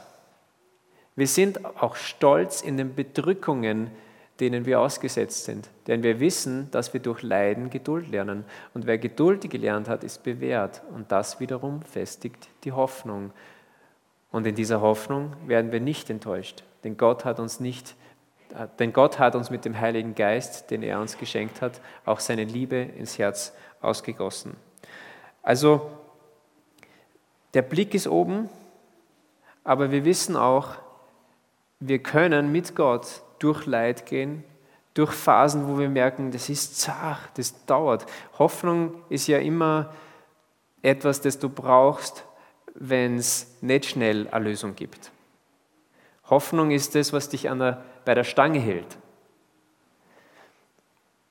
Wir 1.15 1.27
sind 1.27 1.65
auch 1.65 1.95
stolz 1.95 2.61
in 2.61 2.77
den 2.77 2.95
Bedrückungen, 2.95 3.91
denen 4.43 4.65
wir 4.65 4.81
ausgesetzt 4.81 5.45
sind. 5.45 5.69
Denn 5.87 6.03
wir 6.03 6.19
wissen, 6.19 6.69
dass 6.71 6.93
wir 6.93 6.99
durch 6.99 7.23
Leiden 7.23 7.69
Geduld 7.69 8.11
lernen. 8.11 8.43
Und 8.73 8.85
wer 8.85 8.97
Geduld 8.97 9.49
gelernt 9.49 9.87
hat, 9.87 10.03
ist 10.03 10.21
bewährt. 10.23 10.81
Und 10.93 11.13
das 11.13 11.39
wiederum 11.39 11.81
festigt 11.83 12.49
die 12.65 12.73
Hoffnung. 12.73 13.31
Und 14.31 14.45
in 14.45 14.53
dieser 14.53 14.81
Hoffnung 14.81 15.33
werden 15.47 15.71
wir 15.71 15.79
nicht 15.79 16.09
enttäuscht. 16.09 16.65
Denn 16.83 16.97
Gott 16.97 17.23
hat 17.23 17.39
uns 17.39 17.61
nicht, 17.61 17.95
denn 18.79 18.91
Gott 18.91 19.17
hat 19.17 19.33
uns 19.35 19.49
mit 19.49 19.63
dem 19.63 19.79
Heiligen 19.79 20.13
Geist, 20.13 20.69
den 20.71 20.83
er 20.83 20.99
uns 20.99 21.17
geschenkt 21.17 21.61
hat, 21.61 21.79
auch 22.03 22.19
seine 22.19 22.43
Liebe 22.43 22.75
ins 22.75 23.17
Herz 23.17 23.53
ausgegossen. 23.79 24.57
Also 25.41 25.89
der 27.53 27.61
Blick 27.61 27.93
ist 27.93 28.09
oben, 28.09 28.49
aber 29.63 29.91
wir 29.91 30.03
wissen 30.03 30.35
auch, 30.35 30.75
wir 31.79 31.99
können 31.99 32.51
mit 32.51 32.75
Gott 32.75 33.22
durch 33.43 33.65
Leid 33.65 34.05
gehen, 34.05 34.43
durch 34.93 35.11
Phasen, 35.11 35.67
wo 35.67 35.77
wir 35.77 35.89
merken, 35.89 36.31
das 36.31 36.49
ist 36.49 36.79
zart, 36.79 37.37
das 37.37 37.65
dauert. 37.65 38.05
Hoffnung 38.37 38.93
ist 39.09 39.27
ja 39.27 39.39
immer 39.39 39.93
etwas, 40.81 41.19
das 41.21 41.39
du 41.39 41.49
brauchst, 41.49 42.23
wenn 42.75 43.17
es 43.17 43.55
nicht 43.61 43.85
schnell 43.85 44.27
eine 44.29 44.45
Lösung 44.45 44.75
gibt. 44.75 45.11
Hoffnung 46.29 46.71
ist 46.71 46.95
das, 46.95 47.11
was 47.11 47.29
dich 47.29 47.43
der, 47.43 47.83
bei 48.05 48.13
der 48.13 48.23
Stange 48.23 48.59
hält. 48.59 48.97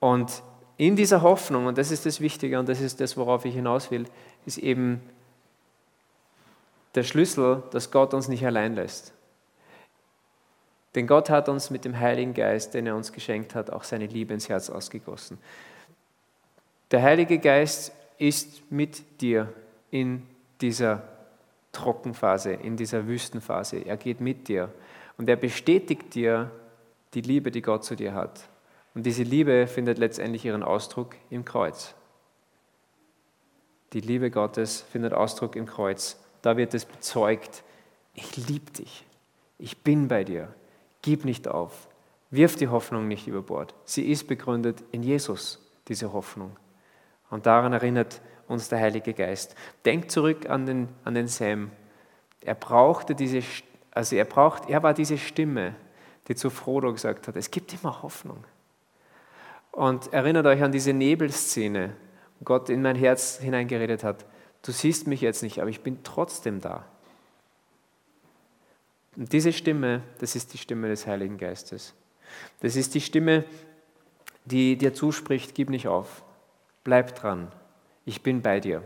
Und 0.01 0.43
in 0.77 0.97
dieser 0.97 1.23
Hoffnung, 1.23 1.67
und 1.67 1.79
das 1.79 1.91
ist 1.91 2.05
das 2.07 2.21
Wichtige 2.21 2.59
und 2.59 2.69
das 2.69 2.81
ist 2.81 3.01
das, 3.01 3.17
worauf 3.17 3.45
ich 3.45 3.55
hinaus 3.55 3.91
will, 3.91 4.07
ist 4.45 4.59
eben 4.59 5.01
der 6.95 7.05
Schlüssel, 7.05 7.63
dass 7.71 7.91
Gott 7.91 8.13
uns 8.13 8.29
nicht 8.29 8.45
allein 8.45 8.75
lässt. 8.75 9.13
Denn 10.95 11.07
Gott 11.07 11.31
hat 11.31 11.49
uns 11.49 11.71
mit 11.71 11.85
dem 11.85 11.99
Heiligen 11.99 12.35
Geist, 12.35 12.75
den 12.75 12.87
er 12.87 12.97
uns 12.97 13.13
geschenkt 13.13 13.55
hat, 13.55 13.71
auch 13.71 13.85
seine 13.85 14.07
Liebe 14.07 14.35
ins 14.35 14.49
Herz 14.49 14.69
ausgegossen. 14.69 15.39
Der 16.91 17.03
Heilige 17.03 17.39
Geist 17.39 17.93
ist 18.19 18.71
mit 18.71 19.21
dir 19.23 19.53
in 19.91 20.23
dieser 20.61 21.03
Trockenphase, 21.73 22.53
in 22.53 22.77
dieser 22.77 23.07
Wüstenphase. 23.07 23.79
Er 23.79 23.97
geht 23.97 24.21
mit 24.21 24.49
dir 24.49 24.69
und 25.17 25.29
er 25.29 25.37
bestätigt 25.37 26.15
dir 26.15 26.51
die 27.15 27.23
Liebe, 27.23 27.51
die 27.51 27.63
Gott 27.63 27.85
zu 27.85 27.97
dir 27.97 28.15
hat. 28.15 28.49
Und 28.95 29.07
diese 29.07 29.23
Liebe 29.23 29.67
findet 29.67 29.99
letztendlich 29.99 30.45
ihren 30.45 30.63
Ausdruck 30.63 31.17
im 31.31 31.47
Kreuz. 31.47 31.95
Die 33.95 34.01
Liebe 34.01 34.31
Gottes 34.31 34.83
findet 34.83 35.15
Ausdruck 35.15 35.57
im 35.57 35.67
Kreuz. 35.67 36.19
Da 36.43 36.57
wird 36.57 36.75
es 36.75 36.85
bezeugt, 36.85 37.63
ich 38.15 38.37
liebe 38.49 38.71
dich, 38.73 39.05
ich 39.59 39.79
bin 39.79 40.09
bei 40.09 40.25
dir, 40.25 40.55
Gib 41.03 41.25
nicht 41.25 41.49
auf. 41.49 41.89
Wirf 42.31 42.57
die 42.57 42.69
Hoffnung 42.69 43.09
nicht 43.09 43.27
über 43.27 43.43
Bord. 43.43 43.75
Sie 43.85 44.11
ist 44.11 44.27
begründet 44.27 44.83
in 44.91 45.03
Jesus, 45.03 45.61
diese 45.89 46.13
Hoffnung. 46.13 46.57
Und 47.29 47.47
daran 47.47 47.73
erinnert 47.73 48.21
uns 48.49 48.69
der 48.69 48.79
Heilige 48.81 49.13
Geist. 49.13 49.55
Denk 49.85 50.11
zurück 50.11 50.49
an 50.49 50.67
den, 50.67 50.89
an 51.05 51.15
den 51.15 51.29
Sam. 51.29 51.71
Er 52.41 52.55
brauchte 52.55 53.15
diese, 53.15 53.43
also 53.91 54.17
er 54.17 54.25
braucht, 54.25 54.71
er 54.71 54.83
war 54.83 54.95
diese 54.95 55.19
Stimme, 55.19 55.75
die 56.29 56.35
zu 56.35 56.51
Frodo 56.51 56.93
gesagt 56.93 57.29
hat, 57.29 57.37
es 57.37 57.51
gibt 57.51 57.75
immer 57.75 58.03
Hoffnung. 58.03 58.45
Und 59.73 60.13
erinnert 60.13 60.47
euch 60.47 60.63
an 60.63 60.73
diese 60.73 60.93
Nebelszene, 60.93 61.97
wo 62.39 62.45
Gott 62.45 62.69
in 62.69 62.83
mein 62.83 62.97
Herz 62.97 63.39
hineingeredet 63.39 64.05
hat. 64.05 64.27
Du 64.63 64.71
siehst 64.71 65.07
mich 65.07 65.21
jetzt 65.21 65.43
nicht, 65.43 65.61
aber 65.61 65.71
ich 65.71 65.81
bin 65.81 66.03
trotzdem 66.05 66.61
da. 66.61 66.85
Und 69.17 69.33
diese 69.33 69.53
Stimme, 69.53 70.03
das 70.19 70.37
ist 70.37 70.53
die 70.53 70.59
Stimme 70.59 70.89
des 70.89 71.07
Heiligen 71.07 71.37
Geistes. 71.37 71.95
Das 72.61 72.77
ist 72.77 72.95
die 72.95 73.01
Stimme, 73.01 73.45
die 74.45 74.77
dir 74.77 74.95
zuspricht, 74.95 75.55
gib 75.55 75.71
nicht 75.71 75.87
auf, 75.87 76.25
bleib 76.83 77.15
dran, 77.15 77.53
ich 78.05 78.23
bin 78.23 78.43
bei 78.43 78.59
dir. 78.59 78.83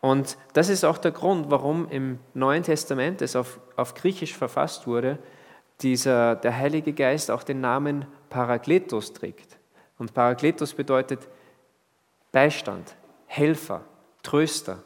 Und 0.00 0.36
das 0.52 0.68
ist 0.68 0.84
auch 0.84 0.98
der 0.98 1.12
Grund, 1.12 1.50
warum 1.50 1.88
im 1.90 2.18
Neuen 2.34 2.62
Testament, 2.62 3.20
das 3.20 3.36
auf, 3.36 3.58
auf 3.76 3.94
Griechisch 3.94 4.34
verfasst 4.34 4.86
wurde, 4.86 5.18
dieser, 5.80 6.36
der 6.36 6.56
Heilige 6.56 6.92
Geist 6.92 7.30
auch 7.30 7.42
den 7.42 7.60
Namen 7.60 8.06
Parakletos 8.30 9.12
trägt. 9.12 9.58
Und 9.98 10.14
Parakletos 10.14 10.74
bedeutet 10.74 11.28
Beistand, 12.32 12.94
Helfer, 13.26 13.84
Tröster. 14.22 14.82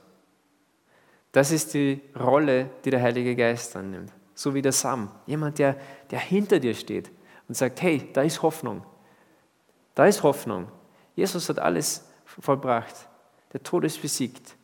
Das 1.32 1.50
ist 1.50 1.74
die 1.74 2.00
Rolle, 2.18 2.70
die 2.84 2.90
der 2.90 3.02
Heilige 3.02 3.36
Geist 3.36 3.76
annimmt 3.76 4.12
so 4.38 4.54
wie 4.54 4.62
der 4.62 4.70
Sam. 4.70 5.10
Jemand, 5.26 5.58
der, 5.58 5.74
der 6.12 6.20
hinter 6.20 6.60
dir 6.60 6.74
steht 6.74 7.10
und 7.48 7.56
sagt, 7.56 7.82
hey, 7.82 8.08
da 8.12 8.22
ist 8.22 8.40
Hoffnung. 8.40 8.84
Da 9.96 10.06
ist 10.06 10.22
Hoffnung. 10.22 10.68
Jesus 11.16 11.48
hat 11.48 11.58
alles 11.58 12.08
vollbracht. 12.24 12.94
Der 13.52 13.64
Tod 13.64 13.82
ist 13.82 14.00
besiegt. 14.00 14.54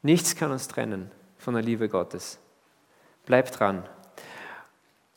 Nichts 0.00 0.34
kann 0.34 0.52
uns 0.52 0.68
trennen 0.68 1.10
von 1.36 1.52
der 1.52 1.62
Liebe 1.62 1.90
Gottes. 1.90 2.38
Bleib 3.26 3.50
dran. 3.52 3.86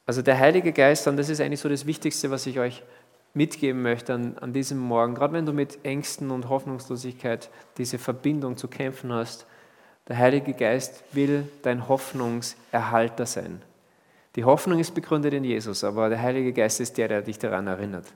Also 0.05 0.21
der 0.21 0.37
Heilige 0.37 0.73
Geist, 0.73 1.07
und 1.07 1.15
das 1.15 1.29
ist 1.29 1.39
eigentlich 1.39 1.61
so 1.61 1.69
das 1.69 1.85
Wichtigste, 1.85 2.31
was 2.31 2.45
ich 2.45 2.59
euch 2.59 2.83
mitgeben 3.33 3.81
möchte 3.81 4.13
an, 4.13 4.37
an 4.39 4.51
diesem 4.51 4.79
Morgen, 4.79 5.15
gerade 5.15 5.31
wenn 5.31 5.45
du 5.45 5.53
mit 5.53 5.85
Ängsten 5.85 6.29
und 6.31 6.49
Hoffnungslosigkeit 6.49 7.49
diese 7.77 7.99
Verbindung 7.99 8.57
zu 8.57 8.67
kämpfen 8.67 9.13
hast, 9.13 9.45
der 10.09 10.17
Heilige 10.17 10.53
Geist 10.53 11.03
will 11.13 11.47
dein 11.61 11.87
Hoffnungserhalter 11.87 13.27
sein. 13.27 13.61
Die 14.35 14.43
Hoffnung 14.43 14.79
ist 14.79 14.95
begründet 14.95 15.33
in 15.33 15.43
Jesus, 15.43 15.83
aber 15.83 16.09
der 16.09 16.21
Heilige 16.21 16.51
Geist 16.51 16.79
ist 16.79 16.97
der, 16.97 17.07
der 17.07 17.21
dich 17.21 17.37
daran 17.37 17.67
erinnert, 17.67 18.07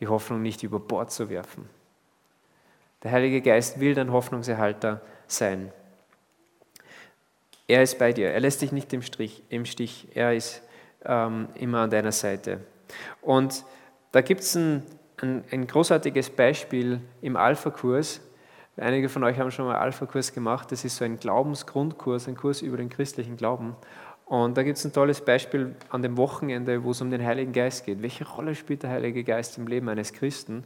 die 0.00 0.08
Hoffnung 0.08 0.42
nicht 0.42 0.62
über 0.62 0.80
Bord 0.80 1.12
zu 1.12 1.28
werfen. 1.28 1.68
Der 3.02 3.12
Heilige 3.12 3.42
Geist 3.42 3.78
will 3.78 3.94
dein 3.94 4.10
Hoffnungserhalter 4.10 5.02
sein. 5.26 5.70
Er 7.68 7.82
ist 7.82 7.98
bei 7.98 8.12
dir, 8.12 8.30
er 8.30 8.40
lässt 8.40 8.62
dich 8.62 8.72
nicht 8.72 8.92
im, 8.92 9.02
Strich, 9.02 9.42
im 9.50 9.66
Stich, 9.66 10.08
er 10.14 10.34
ist 10.34 10.62
ähm, 11.04 11.48
immer 11.54 11.80
an 11.80 11.90
deiner 11.90 12.12
Seite. 12.12 12.60
Und 13.20 13.64
da 14.12 14.20
gibt 14.20 14.40
es 14.40 14.54
ein, 14.54 14.82
ein, 15.20 15.44
ein 15.50 15.66
großartiges 15.66 16.30
Beispiel 16.30 17.00
im 17.20 17.36
Alpha-Kurs, 17.36 18.20
Einige 18.78 19.10
von 19.10 19.22
euch 19.22 19.38
haben 19.38 19.50
schon 19.50 19.66
mal 19.66 19.76
Alpha-Kurs 19.76 20.32
gemacht. 20.32 20.72
Das 20.72 20.84
ist 20.84 20.96
so 20.96 21.04
ein 21.04 21.18
Glaubensgrundkurs, 21.18 22.26
ein 22.26 22.36
Kurs 22.36 22.62
über 22.62 22.78
den 22.78 22.88
christlichen 22.88 23.36
Glauben. 23.36 23.76
Und 24.24 24.56
da 24.56 24.62
gibt 24.62 24.78
es 24.78 24.84
ein 24.86 24.94
tolles 24.94 25.20
Beispiel 25.20 25.74
an 25.90 26.00
dem 26.00 26.16
Wochenende, 26.16 26.82
wo 26.84 26.92
es 26.92 27.02
um 27.02 27.10
den 27.10 27.22
Heiligen 27.22 27.52
Geist 27.52 27.84
geht. 27.84 28.00
Welche 28.00 28.26
Rolle 28.26 28.54
spielt 28.54 28.82
der 28.82 28.90
Heilige 28.90 29.24
Geist 29.24 29.58
im 29.58 29.66
Leben 29.66 29.90
eines 29.90 30.14
Christen? 30.14 30.64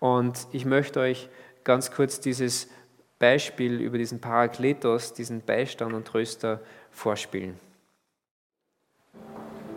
Und 0.00 0.46
ich 0.52 0.64
möchte 0.64 1.00
euch 1.00 1.28
ganz 1.64 1.90
kurz 1.90 2.18
dieses 2.18 2.70
Beispiel 3.18 3.78
über 3.80 3.98
diesen 3.98 4.22
Parakletos, 4.22 5.12
diesen 5.12 5.42
Beistand 5.42 5.92
und 5.92 6.06
Tröster 6.06 6.60
vorspielen. 6.90 7.60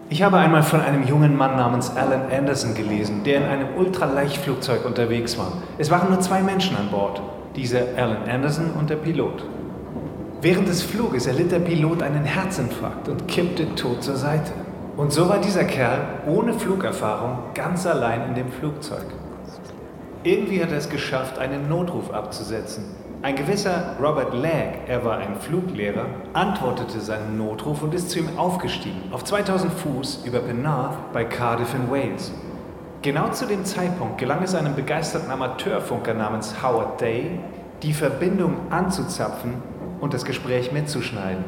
Ich 0.10 0.24
habe 0.24 0.38
einmal 0.38 0.64
von 0.64 0.80
einem 0.80 1.06
jungen 1.06 1.36
Mann 1.36 1.58
namens 1.58 1.90
Alan 1.90 2.32
Anderson 2.32 2.76
gelesen, 2.76 3.26
der 3.26 3.42
in 3.42 3.44
einem 3.44 3.76
Ultraleichtflugzeug 3.76 4.86
unterwegs 4.86 5.38
war. 5.38 5.52
Es 5.78 5.92
waren 5.92 6.10
nur 6.10 6.22
zwei 6.22 6.42
Menschen 6.42 6.78
an 6.78 6.90
Bord 6.90 7.22
dieser 7.58 7.82
Alan 7.98 8.30
Anderson 8.30 8.72
und 8.80 8.90
der 8.90 8.96
Pilot. 8.96 9.44
Während 10.42 10.68
des 10.68 10.84
Fluges 10.84 11.26
erlitt 11.26 11.52
der 11.52 11.60
Pilot 11.60 12.04
einen 12.04 12.24
Herzinfarkt 12.24 13.10
und 13.10 13.28
kippte 13.28 13.74
tot 13.76 14.04
zur 14.04 14.16
Seite. 14.16 14.52
Und 14.96 15.12
so 15.12 15.28
war 15.28 15.40
dieser 15.40 15.64
Kerl 15.64 16.00
ohne 16.28 16.54
Flugerfahrung 16.54 17.40
ganz 17.56 17.86
allein 17.88 18.30
in 18.30 18.36
dem 18.36 18.52
Flugzeug. 18.52 19.06
Irgendwie 20.24 20.62
hat 20.62 20.72
er 20.72 20.78
es 20.78 20.90
geschafft, 20.90 21.40
einen 21.40 21.68
Notruf 21.68 22.12
abzusetzen. 22.12 22.84
Ein 23.24 23.36
gewisser 23.36 23.96
Robert 24.00 24.34
Legg, 24.36 24.80
er 24.88 25.04
war 25.04 25.18
ein 25.18 25.38
Fluglehrer, 25.40 26.06
antwortete 26.34 27.00
seinen 27.00 27.38
Notruf 27.38 27.82
und 27.82 27.96
ist 27.96 28.12
zu 28.12 28.20
ihm 28.20 28.38
aufgestiegen, 28.38 29.02
auf 29.12 29.24
2000 29.24 29.74
Fuß 29.74 30.24
über 30.26 30.40
Penarth 30.40 31.12
bei 31.14 31.26
Cardiff 31.26 31.74
in 31.74 31.90
Wales. 31.90 32.32
Genau 33.08 33.30
zu 33.30 33.46
dem 33.46 33.64
Zeitpunkt 33.64 34.18
gelang 34.18 34.44
es 34.44 34.54
einem 34.54 34.76
begeisterten 34.76 35.32
Amateurfunker 35.32 36.14
namens 36.14 36.62
Howard 36.62 37.00
Day, 37.00 37.40
die 37.82 37.94
Verbindung 37.94 38.70
anzuzapfen 38.70 39.54
und 40.02 40.14
das 40.14 40.26
Gespräch 40.26 40.74
mitzuschneiden. 40.74 41.46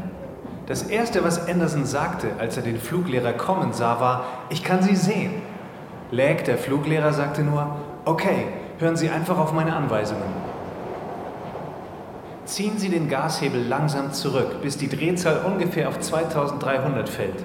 Das 0.68 0.84
Erste, 0.84 1.22
was 1.22 1.50
Anderson 1.50 1.86
sagte, 1.86 2.30
als 2.40 2.56
er 2.56 2.64
den 2.64 2.80
Fluglehrer 2.80 3.34
kommen 3.34 3.74
sah, 3.74 4.00
war, 4.00 4.24
ich 4.50 4.64
kann 4.64 4.82
Sie 4.82 4.96
sehen. 4.96 5.34
Lag, 6.12 6.44
der 6.44 6.58
Fluglehrer, 6.58 7.12
sagte 7.12 7.42
nur, 7.42 7.76
okay, 8.06 8.46
hören 8.78 8.96
Sie 8.96 9.10
einfach 9.10 9.38
auf 9.38 9.52
meine 9.52 9.76
Anweisungen. 9.76 10.32
ziehen 12.46 12.78
Sie 12.78 12.88
den 12.88 13.10
Gashebel 13.10 13.68
langsam 13.68 14.14
zurück, 14.14 14.62
bis 14.62 14.78
die 14.78 14.88
Drehzahl 14.88 15.42
ungefähr 15.46 15.90
auf 15.90 16.00
2300 16.00 17.10
fällt. 17.10 17.44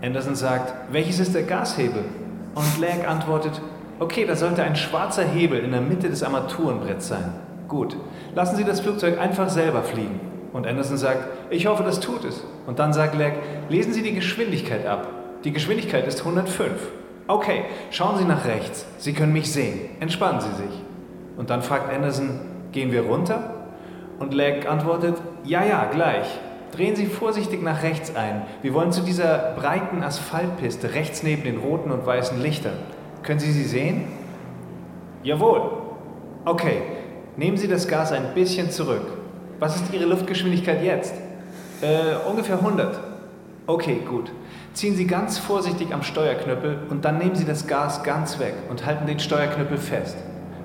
Anderson 0.00 0.36
sagt, 0.36 0.72
welches 0.92 1.18
ist 1.18 1.34
der 1.34 1.42
Gashebel? 1.42 2.04
Und 2.54 2.80
Lag 2.80 3.06
antwortet, 3.08 3.60
okay, 3.98 4.24
da 4.24 4.36
sollte 4.36 4.62
ein 4.62 4.76
schwarzer 4.76 5.24
Hebel 5.24 5.60
in 5.60 5.72
der 5.72 5.80
Mitte 5.80 6.08
des 6.08 6.22
Armaturenbretts 6.22 7.08
sein. 7.08 7.32
Gut, 7.68 7.96
lassen 8.34 8.56
Sie 8.56 8.64
das 8.64 8.80
Flugzeug 8.80 9.18
einfach 9.18 9.48
selber 9.48 9.82
fliegen. 9.82 10.20
Und 10.52 10.66
Anderson 10.66 10.96
sagt, 10.96 11.28
ich 11.50 11.66
hoffe, 11.66 11.82
das 11.82 12.00
tut 12.00 12.24
es. 12.24 12.42
Und 12.66 12.78
dann 12.78 12.92
sagt 12.92 13.18
Lag, 13.18 13.32
lesen 13.68 13.92
Sie 13.92 14.02
die 14.02 14.14
Geschwindigkeit 14.14 14.86
ab. 14.86 15.08
Die 15.44 15.52
Geschwindigkeit 15.52 16.06
ist 16.06 16.20
105. 16.20 16.70
Okay, 17.26 17.64
schauen 17.90 18.16
Sie 18.16 18.24
nach 18.24 18.46
rechts. 18.46 18.86
Sie 18.96 19.12
können 19.12 19.32
mich 19.32 19.52
sehen. 19.52 19.90
Entspannen 20.00 20.40
Sie 20.40 20.62
sich. 20.62 20.82
Und 21.36 21.50
dann 21.50 21.62
fragt 21.62 21.92
Anderson, 21.92 22.40
gehen 22.72 22.90
wir 22.90 23.02
runter? 23.02 23.54
Und 24.18 24.34
Lag 24.34 24.66
antwortet, 24.66 25.16
ja, 25.44 25.64
ja, 25.64 25.84
gleich. 25.84 26.26
Drehen 26.72 26.96
Sie 26.96 27.06
vorsichtig 27.06 27.62
nach 27.62 27.82
rechts 27.82 28.14
ein. 28.14 28.42
Wir 28.62 28.74
wollen 28.74 28.92
zu 28.92 29.00
dieser 29.02 29.54
breiten 29.56 30.02
Asphaltpiste 30.02 30.94
rechts 30.94 31.22
neben 31.22 31.42
den 31.42 31.58
roten 31.58 31.90
und 31.90 32.04
weißen 32.04 32.40
Lichtern. 32.40 32.78
Können 33.22 33.40
Sie 33.40 33.52
sie 33.52 33.64
sehen? 33.64 34.04
Jawohl. 35.22 35.62
Okay, 36.44 36.82
nehmen 37.36 37.56
Sie 37.56 37.68
das 37.68 37.88
Gas 37.88 38.12
ein 38.12 38.34
bisschen 38.34 38.70
zurück. 38.70 39.18
Was 39.58 39.76
ist 39.76 39.92
Ihre 39.92 40.04
Luftgeschwindigkeit 40.04 40.82
jetzt? 40.82 41.14
Äh, 41.80 42.28
ungefähr 42.28 42.58
100. 42.58 42.98
Okay, 43.66 44.00
gut. 44.08 44.30
Ziehen 44.72 44.96
Sie 44.96 45.06
ganz 45.06 45.38
vorsichtig 45.38 45.92
am 45.92 46.02
Steuerknüppel 46.02 46.78
und 46.90 47.04
dann 47.04 47.18
nehmen 47.18 47.34
Sie 47.34 47.44
das 47.44 47.66
Gas 47.66 48.02
ganz 48.02 48.38
weg 48.38 48.54
und 48.70 48.86
halten 48.86 49.06
den 49.06 49.18
Steuerknüppel 49.18 49.78
fest. 49.78 50.16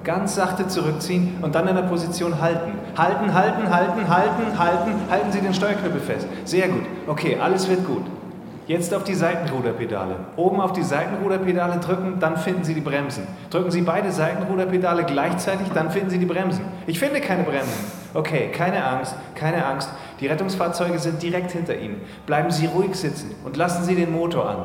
Ganz 0.04 0.36
sachte 0.36 0.68
zurückziehen 0.68 1.38
und 1.42 1.56
dann 1.56 1.68
in 1.68 1.76
der 1.76 1.84
Position 1.84 2.42
halten. 2.42 2.74
Halten, 2.98 3.34
halten, 3.34 3.74
halten, 3.74 4.10
halten, 4.10 4.60
halten. 4.60 4.94
Halten 5.10 5.32
Sie 5.32 5.40
den 5.40 5.54
Steuerknüppel 5.54 6.02
fest. 6.02 6.28
Sehr 6.44 6.68
gut. 6.68 6.84
Okay, 7.08 7.38
alles 7.42 7.70
wird 7.70 7.86
gut. 7.86 8.04
Jetzt 8.66 8.94
auf 8.94 9.04
die 9.04 9.14
Seitenruderpedale. 9.14 10.16
Oben 10.38 10.62
auf 10.62 10.72
die 10.72 10.84
Seitenruderpedale 10.84 11.80
drücken, 11.80 12.18
dann 12.22 12.38
finden 12.38 12.64
Sie 12.64 12.74
die 12.74 12.82
Bremsen. 12.82 13.28
Drücken 13.50 13.72
Sie 13.72 13.82
beide 13.82 14.10
Seitenruderpedale 14.12 15.04
gleichzeitig, 15.04 15.68
dann 15.74 15.92
finden 15.92 16.10
Sie 16.10 16.18
die 16.18 16.26
Bremsen. 16.26 16.64
Ich 16.88 16.98
finde 16.98 17.20
keine 17.20 17.44
Bremsen. 17.44 17.92
Okay, 18.14 18.50
keine 18.54 18.86
Angst, 18.86 19.16
keine 19.36 19.66
Angst. 19.66 19.90
Die 20.22 20.28
Rettungsfahrzeuge 20.28 20.98
sind 21.00 21.22
direkt 21.22 21.52
hinter 21.52 21.78
Ihnen. 21.78 22.02
Bleiben 22.26 22.52
Sie 22.52 22.68
ruhig 22.68 22.96
sitzen 22.96 23.36
und 23.44 23.58
lassen 23.58 23.84
Sie 23.84 23.96
den 23.96 24.14
Motor 24.14 24.50
an. 24.50 24.58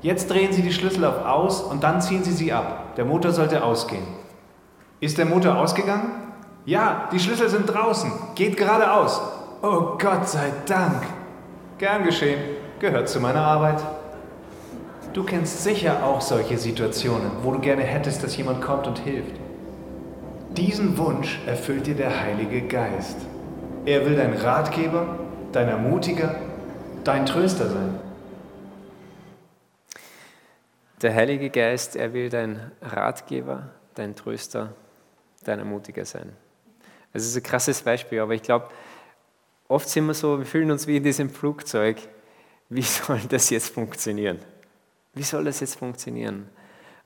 Jetzt 0.00 0.30
drehen 0.30 0.52
Sie 0.52 0.62
die 0.62 0.72
Schlüssel 0.72 1.04
auf 1.04 1.24
Aus 1.24 1.60
und 1.60 1.82
dann 1.82 2.00
ziehen 2.00 2.22
Sie 2.22 2.32
sie 2.32 2.52
ab. 2.52 2.94
Der 2.96 3.04
Motor 3.04 3.32
sollte 3.32 3.64
ausgehen. 3.64 4.04
Ist 5.00 5.18
der 5.18 5.26
Motor 5.26 5.56
ausgegangen? 5.56 6.10
Ja, 6.64 7.08
die 7.12 7.20
Schlüssel 7.20 7.48
sind 7.48 7.66
draußen. 7.66 8.10
Geht 8.34 8.56
geradeaus. 8.56 9.20
Oh 9.62 9.96
Gott 9.98 10.28
sei 10.28 10.52
Dank. 10.66 11.02
Gern 11.78 12.04
geschehen 12.04 12.40
gehört 12.80 13.08
zu 13.08 13.20
meiner 13.20 13.42
Arbeit. 13.42 13.82
Du 15.12 15.24
kennst 15.24 15.62
sicher 15.62 16.04
auch 16.04 16.20
solche 16.20 16.58
Situationen, 16.58 17.30
wo 17.42 17.52
du 17.52 17.60
gerne 17.60 17.82
hättest, 17.82 18.22
dass 18.24 18.36
jemand 18.36 18.62
kommt 18.62 18.86
und 18.86 18.98
hilft. 18.98 19.36
Diesen 20.56 20.98
Wunsch 20.98 21.40
erfüllt 21.46 21.86
dir 21.86 21.94
der 21.94 22.20
Heilige 22.20 22.62
Geist. 22.62 23.16
Er 23.86 24.06
will 24.06 24.16
dein 24.16 24.34
Ratgeber, 24.34 25.18
dein 25.52 25.68
Ermutiger, 25.68 26.34
dein 27.04 27.26
Tröster 27.26 27.68
sein. 27.68 27.98
Der 31.02 31.14
Heilige 31.14 31.50
Geist, 31.50 31.96
er 31.96 32.12
will 32.12 32.30
dein 32.30 32.72
Ratgeber, 32.80 33.70
dein 33.94 34.14
Tröster, 34.14 34.70
dein 35.44 35.58
Ermutiger 35.58 36.04
sein. 36.04 36.32
Das 37.12 37.24
ist 37.24 37.36
ein 37.36 37.42
krasses 37.42 37.82
Beispiel, 37.82 38.20
aber 38.20 38.34
ich 38.34 38.42
glaube, 38.42 38.68
oft 39.68 39.88
sind 39.88 40.06
wir 40.06 40.14
so, 40.14 40.38
wir 40.38 40.46
fühlen 40.46 40.70
uns 40.70 40.86
wie 40.86 40.96
in 40.96 41.04
diesem 41.04 41.30
Flugzeug 41.30 41.98
wie 42.68 42.82
soll 42.82 43.20
das 43.28 43.50
jetzt 43.50 43.72
funktionieren? 43.72 44.38
Wie 45.14 45.22
soll 45.22 45.44
das 45.44 45.60
jetzt 45.60 45.76
funktionieren? 45.76 46.48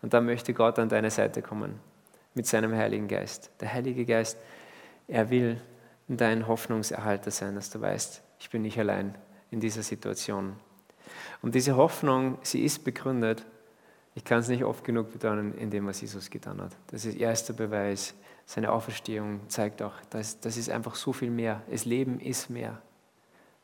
Und 0.01 0.14
dann 0.14 0.24
möchte 0.24 0.55
Gott 0.55 0.79
an 0.79 0.88
deine 0.88 1.11
Seite 1.11 1.42
kommen 1.42 1.81
mit 2.35 2.46
seinem 2.46 2.74
Heiligen 2.74 3.09
Geist. 3.09 3.51
Der 3.61 3.72
Heilige 3.72 4.07
Geist, 4.07 4.38
er 5.09 5.29
will 5.31 5.61
dein 6.07 6.46
Hoffnungserhalter 6.46 7.31
sein, 7.31 7.55
dass 7.55 7.70
du 7.70 7.81
weißt, 7.81 8.22
ich 8.38 8.51
bin 8.51 8.62
nicht 8.62 8.79
allein 8.79 9.14
in 9.51 9.61
dieser 9.61 9.83
Situation. 9.83 10.57
Und 11.42 11.55
diese 11.55 11.77
Hoffnung, 11.77 12.38
sie 12.42 12.64
ist 12.64 12.85
begründet, 12.85 13.44
ich 14.18 14.24
kann 14.24 14.40
es 14.40 14.48
nicht 14.48 14.64
oft 14.64 14.83
genug 14.83 15.12
betonen, 15.12 15.54
in 15.54 15.70
dem, 15.70 15.87
was 15.87 16.00
Jesus 16.00 16.28
getan 16.28 16.61
hat. 16.61 16.72
Das 16.88 17.04
ist 17.04 17.20
der 17.20 17.28
erste 17.28 17.54
Beweis. 17.54 18.16
Seine 18.46 18.72
Auferstehung 18.72 19.48
zeigt 19.48 19.81
auch, 19.81 19.92
dass 20.11 20.40
das 20.40 20.57
ist 20.57 20.70
einfach 20.70 20.96
so 20.96 21.12
viel 21.12 21.31
mehr. 21.31 21.62
Das 21.70 21.85
Leben 21.85 22.18
ist 22.18 22.50
mehr. 22.50 22.83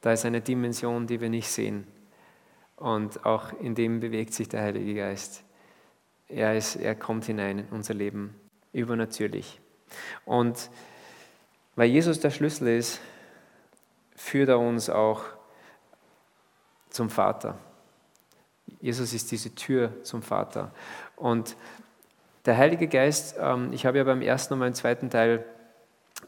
Da 0.00 0.12
ist 0.12 0.24
eine 0.24 0.40
Dimension, 0.40 1.08
die 1.08 1.20
wir 1.20 1.28
nicht 1.28 1.48
sehen. 1.48 1.88
Und 2.76 3.26
auch 3.26 3.52
in 3.54 3.74
dem 3.74 3.98
bewegt 3.98 4.32
sich 4.32 4.48
der 4.48 4.62
Heilige 4.62 4.94
Geist. 4.94 5.42
Er, 6.28 6.56
ist, 6.56 6.76
er 6.76 6.94
kommt 6.94 7.24
hinein 7.24 7.58
in 7.58 7.68
unser 7.70 7.94
Leben, 7.94 8.36
übernatürlich. 8.72 9.60
Und 10.24 10.70
weil 11.74 11.90
Jesus 11.90 12.20
der 12.20 12.30
Schlüssel 12.30 12.68
ist, 12.68 13.00
führt 14.14 14.50
er 14.50 14.60
uns 14.60 14.88
auch 14.88 15.24
zum 16.90 17.10
Vater. 17.10 17.58
Jesus 18.84 19.14
ist 19.14 19.32
diese 19.32 19.54
Tür 19.54 19.92
zum 20.02 20.20
Vater. 20.20 20.70
Und 21.16 21.56
der 22.44 22.58
Heilige 22.58 22.86
Geist, 22.86 23.34
ähm, 23.40 23.70
ich 23.72 23.86
habe 23.86 23.96
ja 23.96 24.04
beim 24.04 24.20
ersten 24.20 24.52
und 24.52 24.60
beim 24.60 24.74
zweiten 24.74 25.08
Teil 25.08 25.42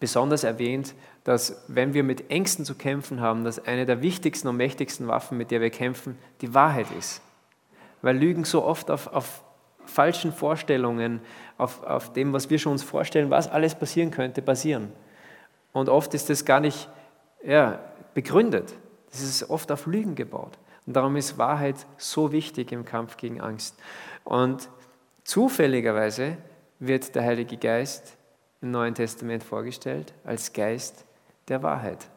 besonders 0.00 0.42
erwähnt, 0.42 0.94
dass 1.22 1.62
wenn 1.68 1.92
wir 1.92 2.02
mit 2.02 2.30
Ängsten 2.30 2.64
zu 2.64 2.74
kämpfen 2.74 3.20
haben, 3.20 3.44
dass 3.44 3.62
eine 3.66 3.84
der 3.84 4.00
wichtigsten 4.00 4.48
und 4.48 4.56
mächtigsten 4.56 5.06
Waffen, 5.06 5.36
mit 5.36 5.50
der 5.50 5.60
wir 5.60 5.68
kämpfen, 5.68 6.16
die 6.40 6.54
Wahrheit 6.54 6.86
ist. 6.98 7.20
Weil 8.00 8.16
Lügen 8.16 8.44
so 8.44 8.64
oft 8.64 8.90
auf, 8.90 9.08
auf 9.08 9.44
falschen 9.84 10.32
Vorstellungen, 10.32 11.20
auf, 11.58 11.82
auf 11.82 12.14
dem, 12.14 12.32
was 12.32 12.48
wir 12.48 12.58
schon 12.58 12.72
uns 12.72 12.82
vorstellen, 12.82 13.28
was 13.28 13.50
alles 13.50 13.74
passieren 13.74 14.10
könnte, 14.10 14.40
basieren. 14.40 14.92
Und 15.74 15.90
oft 15.90 16.14
ist 16.14 16.30
das 16.30 16.46
gar 16.46 16.60
nicht 16.60 16.88
ja, 17.44 17.80
begründet. 18.14 18.72
Das 19.10 19.20
ist 19.20 19.50
oft 19.50 19.70
auf 19.70 19.84
Lügen 19.84 20.14
gebaut. 20.14 20.58
Und 20.86 20.94
darum 20.94 21.16
ist 21.16 21.36
Wahrheit 21.36 21.86
so 21.96 22.32
wichtig 22.32 22.72
im 22.72 22.84
Kampf 22.84 23.16
gegen 23.16 23.40
Angst. 23.40 23.76
Und 24.24 24.68
zufälligerweise 25.24 26.36
wird 26.78 27.14
der 27.14 27.24
Heilige 27.24 27.56
Geist 27.56 28.16
im 28.60 28.70
Neuen 28.70 28.94
Testament 28.94 29.42
vorgestellt 29.42 30.14
als 30.24 30.52
Geist 30.52 31.04
der 31.48 31.62
Wahrheit. 31.62 32.08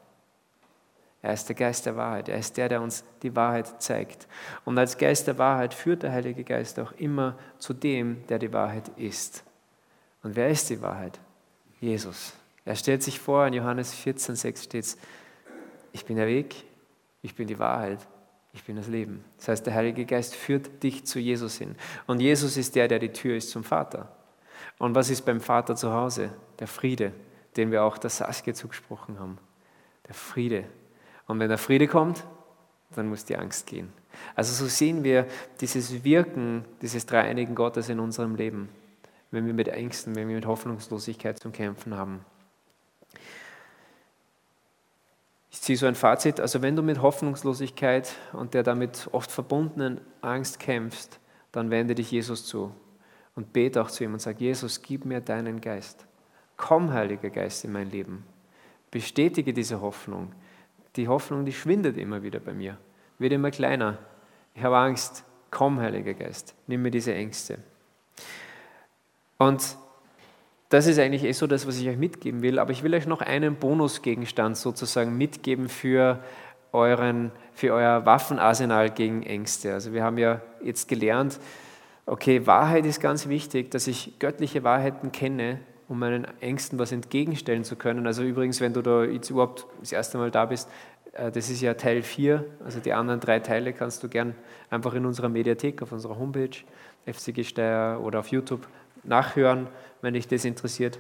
Er 1.22 1.34
ist 1.34 1.50
der 1.50 1.56
Geist 1.56 1.86
der 1.86 1.98
Wahrheit. 1.98 2.30
Er 2.30 2.38
ist 2.38 2.56
der, 2.56 2.70
der 2.70 2.82
uns 2.82 3.04
die 3.24 3.36
Wahrheit 3.36 3.82
zeigt. 3.82 4.28
Und 4.64 4.78
als 4.78 4.98
Geist 4.98 5.28
der 5.28 5.38
Wahrheit 5.38 5.74
führt 5.74 6.04
der 6.04 6.14
Heilige 6.14 6.44
Geist 6.44 6.80
auch 6.80 6.94
immer 6.94 7.38
zu 7.58 7.74
dem, 7.74 8.26
der 8.28 8.40
die 8.40 8.54
Wahrheit 8.54 8.90
ist. 8.96 9.44
Und 10.24 10.36
wer 10.36 10.50
ist 10.50 10.70
die 10.70 10.82
Wahrheit? 10.82 11.20
Jesus. 11.82 12.34
Er 12.64 12.76
stellt 12.76 13.04
sich 13.04 13.20
vor, 13.20 13.48
in 13.48 13.54
Johannes 13.54 13.94
14, 13.94 14.36
6 14.36 14.64
steht 14.64 14.84
es, 14.84 14.98
ich 15.92 16.06
bin 16.06 16.18
der 16.18 16.28
Weg, 16.28 16.64
ich 17.22 17.36
bin 17.36 17.48
die 17.48 17.60
Wahrheit, 17.60 18.00
ich 18.54 18.64
bin 18.64 18.76
das 18.76 18.88
Leben. 18.88 19.24
Das 19.38 19.50
heißt, 19.50 19.66
der 19.66 19.76
Heilige 19.76 20.06
Geist 20.06 20.36
führt 20.36 20.82
dich 20.84 21.06
zu 21.06 21.20
Jesus 21.20 21.58
hin. 21.58 21.76
Und 22.08 22.20
Jesus 22.20 22.58
ist 22.58 22.76
der, 22.76 22.88
der 22.88 23.00
die 23.00 23.14
Tür 23.14 23.36
ist 23.36 23.52
zum 23.52 23.64
Vater. 23.64 24.12
Und 24.78 24.96
was 24.96 25.10
ist 25.10 25.22
beim 25.22 25.42
Vater 25.42 25.76
zu 25.76 25.94
Hause? 25.94 26.32
Der 26.58 26.68
Friede, 26.68 27.14
den 27.58 27.72
wir 27.72 27.84
auch 27.84 27.98
der 27.98 28.10
Saskia 28.10 28.54
zugesprochen 28.54 29.20
haben. 29.20 29.38
Der 30.08 30.16
Friede. 30.16 30.66
Und 31.28 31.40
wenn 31.40 31.50
der 31.50 31.58
Friede 31.58 31.88
kommt, 31.88 32.26
dann 32.96 33.08
muss 33.08 33.26
die 33.26 33.38
Angst 33.38 33.68
gehen. 33.68 33.94
Also 34.36 34.54
so 34.54 34.68
sehen 34.68 35.04
wir 35.04 35.28
dieses 35.62 36.04
Wirken 36.04 36.66
dieses 36.82 37.06
dreieinigen 37.06 37.54
Gottes 37.54 37.90
in 37.90 38.00
unserem 38.00 38.36
Leben, 38.36 38.70
wenn 39.32 39.46
wir 39.46 39.54
mit 39.54 39.68
Ängsten, 39.68 40.16
wenn 40.16 40.28
wir 40.28 40.36
mit 40.36 40.48
Hoffnungslosigkeit 40.48 41.40
zu 41.40 41.52
kämpfen 41.52 41.96
haben. 41.96 42.26
Ich 45.52 45.62
ziehe 45.62 45.78
so 45.78 45.88
ein 45.88 45.96
Fazit, 45.96 46.40
also 46.40 46.62
wenn 46.62 46.76
du 46.76 46.84
mit 46.84 47.02
Hoffnungslosigkeit 47.02 48.14
und 48.34 48.54
der 48.54 48.64
damit 48.64 49.10
oft 49.12 49.32
verbundenen 49.32 50.00
Angst 50.22 50.60
kämpfst, 50.60 51.20
dann 51.52 51.72
wende 51.72 51.96
dich 51.96 52.12
Jesus 52.12 52.46
zu 52.46 52.72
und 53.36 53.52
bete 53.52 53.82
auch 53.82 53.90
zu 53.90 54.04
ihm 54.04 54.14
und 54.14 54.22
sag, 54.22 54.40
Jesus, 54.40 54.82
gib 54.82 55.06
mir 55.06 55.22
deinen 55.22 55.60
Geist. 55.60 56.06
Komm, 56.56 56.94
Heiliger 56.94 57.30
Geist, 57.30 57.66
in 57.66 57.72
mein 57.72 57.90
Leben. 57.90 58.26
Bestätige 58.92 59.54
diese 59.54 59.82
Hoffnung. 59.82 60.34
Die 60.96 61.08
Hoffnung, 61.08 61.46
die 61.46 61.54
schwindet 61.54 61.98
immer 61.98 62.22
wieder 62.22 62.40
bei 62.40 62.54
mir, 62.54 62.78
wird 63.18 63.34
immer 63.34 63.52
kleiner. 63.52 63.98
Ich 64.54 64.64
habe 64.64 64.78
Angst. 64.78 65.24
Komm, 65.52 65.80
Heiliger 65.80 66.14
Geist, 66.14 66.54
nimm 66.68 66.84
mir 66.84 66.92
diese 66.92 67.14
Ängste. 67.14 67.58
Und 69.40 69.78
das 70.70 70.86
ist 70.86 71.00
eigentlich 71.00 71.24
eh 71.24 71.32
so 71.32 71.48
das, 71.48 71.68
was 71.68 71.80
ich 71.80 71.90
euch 71.90 71.98
mitgeben 71.98 72.42
will. 72.42 72.60
Aber 72.60 72.72
ich 72.72 72.84
will 72.84 72.94
euch 72.94 73.08
noch 73.08 73.22
einen 73.22 73.56
Bonusgegenstand 73.56 74.56
sozusagen 74.56 75.18
mitgeben 75.18 75.68
für, 75.68 76.20
euren, 76.72 77.32
für 77.54 77.74
euer 77.74 78.06
Waffenarsenal 78.06 78.92
gegen 78.92 79.24
Ängste. 79.24 79.74
Also 79.74 79.94
wir 79.94 80.04
haben 80.04 80.20
ja 80.20 80.42
jetzt 80.64 80.88
gelernt, 80.88 81.40
okay, 82.06 82.46
Wahrheit 82.46 82.86
ist 82.86 83.02
ganz 83.02 83.28
wichtig, 83.28 83.72
dass 83.72 83.88
ich 83.88 84.20
göttliche 84.20 84.64
Wahrheiten 84.64 85.12
kenne, 85.12 85.60
um 85.88 85.98
meinen 85.98 86.28
Ängsten 86.40 86.78
was 86.78 86.92
entgegenstellen 86.92 87.64
zu 87.64 87.76
können. 87.76 88.06
Also 88.06 88.22
übrigens, 88.22 88.62
wenn 88.62 88.74
du 88.74 88.84
da 88.84 89.04
jetzt 89.04 89.32
überhaupt 89.32 89.66
das 89.80 89.92
erste 89.92 90.20
Mal 90.20 90.30
da 90.30 90.46
bist, 90.46 90.70
äh, 91.14 91.32
das 91.32 91.50
ist 91.50 91.62
ja 91.62 91.74
Teil 91.74 92.04
4, 92.04 92.46
also 92.64 92.80
die 92.80 92.94
anderen 92.94 93.20
drei 93.20 93.40
Teile 93.40 93.74
kannst 93.74 94.04
du 94.04 94.08
gern 94.08 94.36
einfach 94.70 94.94
in 94.94 95.08
unserer 95.08 95.30
Mediathek, 95.30 95.82
auf 95.82 95.92
unserer 95.92 96.20
Homepage, 96.20 96.58
FCG 97.06 97.44
Steyr 97.44 98.00
oder 98.04 98.20
auf 98.20 98.28
YouTube 98.28 98.68
nachhören, 99.04 99.68
wenn 100.02 100.14
dich 100.14 100.28
das 100.28 100.46
interessiert. 100.46 101.00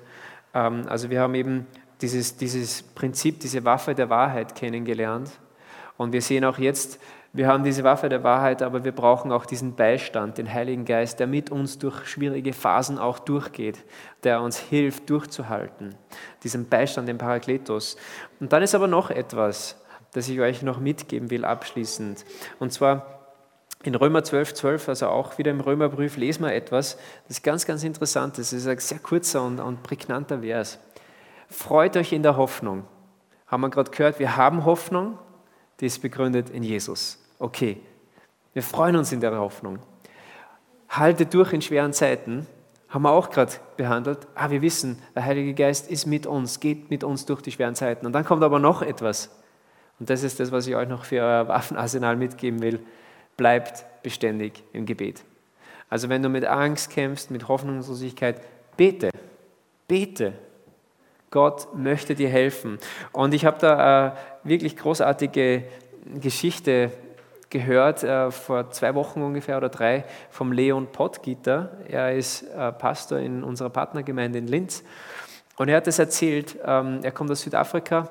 Ähm, 0.53 0.85
also 0.87 1.09
wir 1.09 1.21
haben 1.21 1.35
eben 1.35 1.67
dieses, 2.01 2.37
dieses 2.37 2.83
Prinzip, 2.83 3.39
diese 3.39 3.65
Waffe 3.65 3.95
der 3.95 4.09
Wahrheit 4.09 4.55
kennengelernt. 4.55 5.31
Und 5.97 6.13
wir 6.13 6.21
sehen 6.21 6.45
auch 6.45 6.57
jetzt, 6.57 6.99
wir 7.31 7.47
haben 7.47 7.63
diese 7.63 7.83
Waffe 7.83 8.09
der 8.09 8.23
Wahrheit, 8.23 8.63
aber 8.63 8.83
wir 8.83 8.91
brauchen 8.91 9.31
auch 9.31 9.45
diesen 9.45 9.75
Beistand, 9.75 10.39
den 10.39 10.51
Heiligen 10.51 10.85
Geist, 10.85 11.19
der 11.19 11.27
mit 11.27 11.51
uns 11.51 11.77
durch 11.77 12.07
schwierige 12.07 12.53
Phasen 12.53 12.97
auch 12.97 13.19
durchgeht, 13.19 13.83
der 14.23 14.41
uns 14.41 14.57
hilft, 14.57 15.09
durchzuhalten. 15.09 15.93
Diesen 16.43 16.67
Beistand, 16.67 17.07
den 17.07 17.19
Parakletos. 17.19 17.97
Und 18.39 18.51
dann 18.51 18.63
ist 18.63 18.73
aber 18.73 18.87
noch 18.87 19.11
etwas, 19.11 19.79
das 20.13 20.27
ich 20.27 20.39
euch 20.39 20.63
noch 20.63 20.79
mitgeben 20.79 21.29
will 21.29 21.45
abschließend. 21.45 22.25
Und 22.57 22.73
zwar 22.73 23.18
in 23.83 23.95
Römer 23.95 24.23
12, 24.23 24.53
12, 24.53 24.89
also 24.89 25.07
auch 25.07 25.37
wieder 25.37 25.51
im 25.51 25.61
Römerbrief, 25.61 26.17
lesen 26.17 26.43
wir 26.43 26.53
etwas, 26.53 26.97
das 27.27 27.37
ist 27.37 27.43
ganz, 27.43 27.65
ganz 27.65 27.83
interessant. 27.83 28.37
Das 28.37 28.51
ist 28.51 28.67
ein 28.67 28.77
sehr 28.79 28.99
kurzer 28.99 29.43
und, 29.43 29.59
und 29.59 29.83
prägnanter 29.83 30.39
Vers. 30.39 30.79
Freut 31.49 31.95
euch 31.95 32.11
in 32.11 32.23
der 32.23 32.35
Hoffnung. 32.35 32.83
Haben 33.47 33.61
wir 33.61 33.69
gerade 33.69 33.89
gehört, 33.89 34.19
wir 34.19 34.35
haben 34.35 34.65
Hoffnung, 34.65 35.17
die 35.79 35.85
ist 35.85 36.01
begründet 36.01 36.49
in 36.49 36.61
Jesus. 36.61 37.17
Okay, 37.39 37.81
wir 38.53 38.63
freuen 38.63 38.97
uns 38.97 39.11
in 39.11 39.21
der 39.21 39.37
Hoffnung. 39.37 39.79
Haltet 40.89 41.33
durch 41.33 41.53
in 41.53 41.61
schweren 41.61 41.93
Zeiten, 41.93 42.47
haben 42.89 43.03
wir 43.03 43.11
auch 43.11 43.29
gerade 43.29 43.53
behandelt. 43.77 44.27
Ah, 44.35 44.49
wir 44.49 44.61
wissen, 44.61 45.01
der 45.15 45.23
Heilige 45.23 45.53
Geist 45.53 45.89
ist 45.89 46.05
mit 46.05 46.25
uns, 46.25 46.59
geht 46.59 46.89
mit 46.89 47.03
uns 47.03 47.25
durch 47.25 47.41
die 47.41 47.51
schweren 47.51 47.75
Zeiten. 47.75 48.05
Und 48.05 48.13
dann 48.13 48.25
kommt 48.25 48.43
aber 48.43 48.59
noch 48.59 48.81
etwas. 48.81 49.29
Und 49.99 50.09
das 50.09 50.23
ist 50.23 50.39
das, 50.39 50.51
was 50.51 50.67
ich 50.67 50.75
euch 50.75 50.87
noch 50.87 51.05
für 51.05 51.21
euer 51.21 51.47
Waffenarsenal 51.47 52.17
mitgeben 52.17 52.61
will. 52.61 52.79
Bleibt 53.39 53.85
beständig 54.03 54.65
im 54.73 54.85
Gebet. 54.85 55.23
Also 55.87 56.09
wenn 56.09 56.21
du 56.21 56.27
mit 56.27 56.43
Angst 56.43 56.89
kämpfst, 56.89 57.31
mit 57.31 57.47
Hoffnungslosigkeit, 57.47 58.41
bete. 58.75 59.11
Bete. 59.87 60.33
Gott 61.31 61.73
möchte 61.73 62.15
dir 62.15 62.27
helfen. 62.27 62.79
Und 63.13 63.33
ich 63.33 63.45
habe 63.45 63.57
da 63.57 63.77
eine 63.77 64.17
wirklich 64.43 64.75
großartige 64.75 65.63
Geschichte 66.19 66.91
gehört, 67.49 68.03
äh, 68.03 68.29
vor 68.29 68.71
zwei 68.71 68.93
Wochen 68.93 69.21
ungefähr 69.21 69.55
oder 69.55 69.69
drei, 69.69 70.03
vom 70.29 70.51
Leon 70.51 70.87
Pottgitter. 70.87 71.77
Er 71.87 72.13
ist 72.13 72.43
äh, 72.43 72.73
Pastor 72.73 73.19
in 73.19 73.45
unserer 73.45 73.69
Partnergemeinde 73.69 74.39
in 74.39 74.47
Linz. 74.47 74.83
Und 75.55 75.69
er 75.69 75.77
hat 75.77 75.87
es 75.87 75.97
erzählt, 75.97 76.57
ähm, 76.65 76.99
er 77.03 77.13
kommt 77.13 77.31
aus 77.31 77.39
Südafrika 77.39 78.09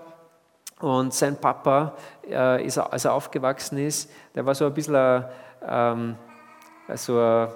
und 0.81 1.13
sein 1.13 1.37
Papa, 1.37 1.95
äh, 2.29 2.65
ist, 2.65 2.79
als 2.79 3.05
er 3.05 3.13
aufgewachsen 3.13 3.79
ist, 3.79 4.11
der 4.35 4.47
war 4.47 4.55
so 4.55 4.67
ein 4.67 4.75
bisschen 4.75 5.25
ähm, 5.67 6.17
so 6.95 7.19
ein, 7.21 7.49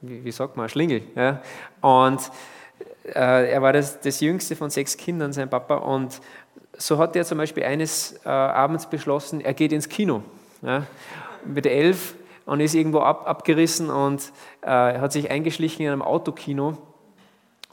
wie, 0.00 0.24
wie 0.24 0.32
sagt 0.32 0.56
man, 0.56 0.66
ein 0.66 0.68
Schlingel. 0.68 1.02
Ja? 1.14 1.40
Und 1.80 2.30
äh, 3.04 3.50
er 3.50 3.62
war 3.62 3.72
das, 3.72 4.00
das 4.00 4.20
jüngste 4.20 4.56
von 4.56 4.70
sechs 4.70 4.96
Kindern, 4.96 5.32
sein 5.32 5.50
Papa. 5.50 5.76
Und 5.76 6.20
so 6.76 6.98
hat 6.98 7.16
er 7.16 7.24
zum 7.24 7.38
Beispiel 7.38 7.64
eines 7.64 8.18
äh, 8.24 8.28
Abends 8.28 8.88
beschlossen, 8.88 9.40
er 9.40 9.54
geht 9.54 9.72
ins 9.72 9.88
Kino. 9.88 10.22
Ja? 10.62 10.84
Mit 11.44 11.66
elf 11.66 12.14
und 12.46 12.60
ist 12.60 12.74
irgendwo 12.74 13.00
ab, 13.00 13.28
abgerissen 13.28 13.90
und 13.90 14.32
äh, 14.62 14.68
hat 14.68 15.12
sich 15.12 15.30
eingeschlichen 15.30 15.84
in 15.84 15.92
einem 15.92 16.02
Autokino. 16.02 16.78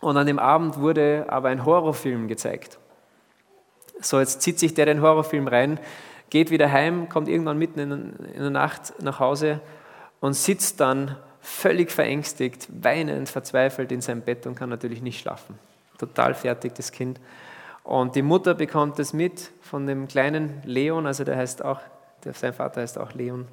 Und 0.01 0.17
an 0.17 0.27
dem 0.27 0.39
Abend 0.39 0.79
wurde 0.79 1.25
aber 1.29 1.49
ein 1.49 1.65
Horrorfilm 1.65 2.27
gezeigt. 2.27 2.77
So, 4.01 4.19
jetzt 4.19 4.41
zieht 4.41 4.59
sich 4.59 4.73
der 4.73 4.85
den 4.85 5.01
Horrorfilm 5.01 5.47
rein, 5.47 5.79
geht 6.29 6.51
wieder 6.51 6.71
heim, 6.71 7.09
kommt 7.09 7.27
irgendwann 7.27 7.57
mitten 7.57 7.79
in, 7.79 8.13
der 8.37 8.49
Nacht 8.49 8.93
nach 9.01 9.19
Hause 9.19 9.61
und 10.19 10.33
sitzt 10.33 10.79
dann 10.79 11.15
völlig 11.41 11.91
verängstigt, 11.91 12.67
weinend, 12.81 13.29
verzweifelt 13.29 13.91
in 13.91 14.01
seinem 14.01 14.21
Bett 14.21 14.47
und 14.47 14.55
kann 14.55 14.69
natürlich 14.69 15.01
nicht 15.01 15.19
schlafen. 15.19 15.57
Total 15.97 16.33
fertig, 16.33 16.73
das 16.75 16.91
Kind. 16.91 17.19
Und 17.83 18.15
die 18.15 18.23
Mutter 18.23 18.55
bekommt 18.55 18.97
es 18.99 19.13
mit 19.13 19.51
von 19.61 19.85
dem 19.85 20.07
kleinen 20.07 20.61
Leon, 20.65 21.05
also 21.05 21.23
der 21.23 21.37
heißt 21.37 21.63
auch, 21.63 21.79
der, 22.23 22.33
sein 22.33 22.53
Vater 22.53 22.81
heißt 22.81 22.97
auch 22.97 23.13
Leon. 23.13 23.47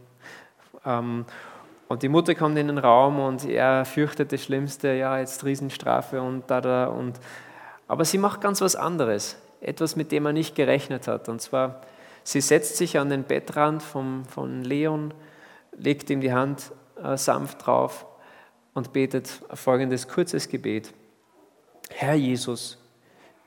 Ähm, 0.86 1.26
und 1.88 2.02
die 2.02 2.08
Mutter 2.08 2.34
kommt 2.34 2.56
in 2.56 2.68
den 2.68 2.78
Raum 2.78 3.20
und 3.20 3.44
er 3.44 3.84
fürchtet 3.84 4.32
das 4.32 4.42
Schlimmste, 4.42 4.94
ja, 4.94 5.18
jetzt 5.18 5.44
Riesenstrafe 5.44 6.22
und 6.22 6.50
da, 6.50 6.62
da. 6.62 6.86
Und, 6.86 7.20
aber 7.86 8.06
sie 8.06 8.16
macht 8.16 8.40
ganz 8.40 8.62
was 8.62 8.74
anderes, 8.74 9.36
etwas, 9.62 9.96
mit 9.96 10.12
dem 10.12 10.26
er 10.26 10.32
nicht 10.32 10.54
gerechnet 10.54 11.08
hat. 11.08 11.28
Und 11.28 11.40
zwar, 11.40 11.80
sie 12.24 12.40
setzt 12.40 12.76
sich 12.76 12.98
an 12.98 13.08
den 13.08 13.24
Bettrand 13.24 13.82
vom, 13.82 14.24
von 14.26 14.62
Leon, 14.62 15.14
legt 15.72 16.10
ihm 16.10 16.20
die 16.20 16.32
Hand 16.32 16.72
äh, 17.02 17.16
sanft 17.16 17.66
drauf 17.66 18.06
und 18.74 18.92
betet 18.92 19.28
folgendes 19.54 20.08
kurzes 20.08 20.48
Gebet. 20.48 20.92
Herr 21.90 22.14
Jesus, 22.14 22.78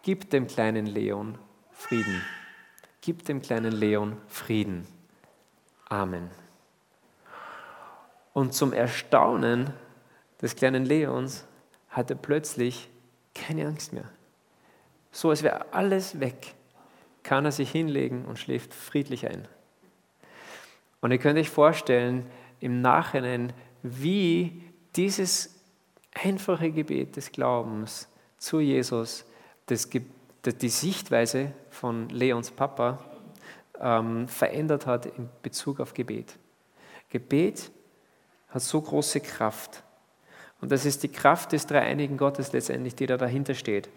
gib 0.03 0.29
dem 0.29 0.47
kleinen 0.47 0.85
Leon 0.85 1.37
Frieden. 1.71 2.21
Gib 3.01 3.25
dem 3.25 3.41
kleinen 3.41 3.71
Leon 3.71 4.17
Frieden. 4.27 4.87
Amen. 5.89 6.29
Und 8.33 8.53
zum 8.53 8.73
Erstaunen 8.73 9.71
des 10.41 10.55
kleinen 10.55 10.85
Leons 10.85 11.45
hat 11.89 12.09
er 12.09 12.17
plötzlich 12.17 12.89
keine 13.33 13.67
Angst 13.67 13.93
mehr. 13.93 14.09
So 15.15 15.29
als 15.29 15.43
wäre 15.43 15.73
alles 15.73 16.19
weg, 16.19 16.55
kann 17.23 17.45
er 17.45 17.53
sich 17.53 17.71
hinlegen 17.71 18.25
und 18.25 18.37
schläft 18.37 18.73
friedlich 18.73 19.25
ein. 19.25 19.47
Und 20.99 21.11
ihr 21.11 21.19
könnt 21.19 21.39
euch 21.39 21.49
vorstellen, 21.49 22.25
im 22.59 22.81
Nachhinein, 22.81 23.53
wie 23.81 24.61
dieses 24.97 25.55
einfache 26.13 26.69
Gebet 26.69 27.15
des 27.15 27.31
Glaubens 27.31 28.09
zu 28.37 28.59
Jesus 28.59 29.23
das, 29.67 29.89
die 29.89 30.69
Sichtweise 30.69 31.53
von 31.69 32.09
Leons 32.09 32.51
Papa 32.51 32.99
ähm, 33.79 34.27
verändert 34.27 34.85
hat 34.85 35.05
in 35.05 35.29
Bezug 35.41 35.79
auf 35.79 35.93
Gebet. 35.93 36.37
Gebet 37.09 37.71
hat 38.49 38.63
so 38.63 38.81
große 38.81 39.21
Kraft. 39.21 39.81
Und 40.59 40.73
das 40.73 40.85
ist 40.85 41.03
die 41.03 41.09
Kraft 41.09 41.53
des 41.53 41.67
dreieinigen 41.67 42.17
Gottes 42.17 42.51
letztendlich, 42.51 42.95
die 42.95 43.05
da 43.05 43.15
dahinter 43.15 43.53
steht. 43.53 43.87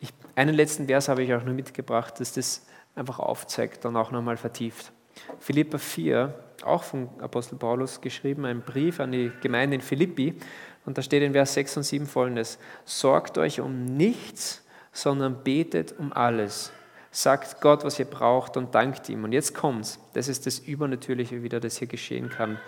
Ich, 0.00 0.12
einen 0.34 0.54
letzten 0.54 0.86
Vers 0.86 1.08
habe 1.08 1.22
ich 1.22 1.32
auch 1.34 1.44
noch 1.44 1.52
mitgebracht, 1.52 2.18
dass 2.18 2.32
das 2.32 2.66
einfach 2.94 3.18
aufzeigt 3.18 3.84
und 3.84 3.96
auch 3.96 4.10
nochmal 4.10 4.38
vertieft. 4.38 4.92
Philippa 5.38 5.78
4, 5.78 6.34
auch 6.64 6.82
von 6.82 7.08
Apostel 7.20 7.56
Paulus 7.56 8.00
geschrieben, 8.00 8.46
ein 8.46 8.62
Brief 8.62 8.98
an 9.00 9.12
die 9.12 9.30
Gemeinde 9.42 9.76
in 9.76 9.82
Philippi. 9.82 10.38
Und 10.86 10.96
da 10.96 11.02
steht 11.02 11.22
in 11.22 11.32
Vers 11.32 11.54
6 11.54 11.76
und 11.78 11.82
7 11.82 12.06
folgendes: 12.06 12.58
Sorgt 12.86 13.36
euch 13.36 13.60
um 13.60 13.84
nichts, 13.84 14.64
sondern 14.92 15.44
betet 15.44 15.94
um 15.98 16.12
alles. 16.12 16.72
Sagt 17.10 17.60
Gott, 17.60 17.84
was 17.84 17.98
ihr 17.98 18.04
braucht 18.06 18.56
und 18.56 18.74
dankt 18.74 19.08
ihm. 19.08 19.24
Und 19.24 19.32
jetzt 19.32 19.54
kommt's. 19.54 19.98
Das 20.14 20.28
ist 20.28 20.46
das 20.46 20.60
Übernatürliche 20.60 21.42
wieder, 21.42 21.60
das 21.60 21.76
hier 21.76 21.88
geschehen 21.88 22.30
kann 22.30 22.58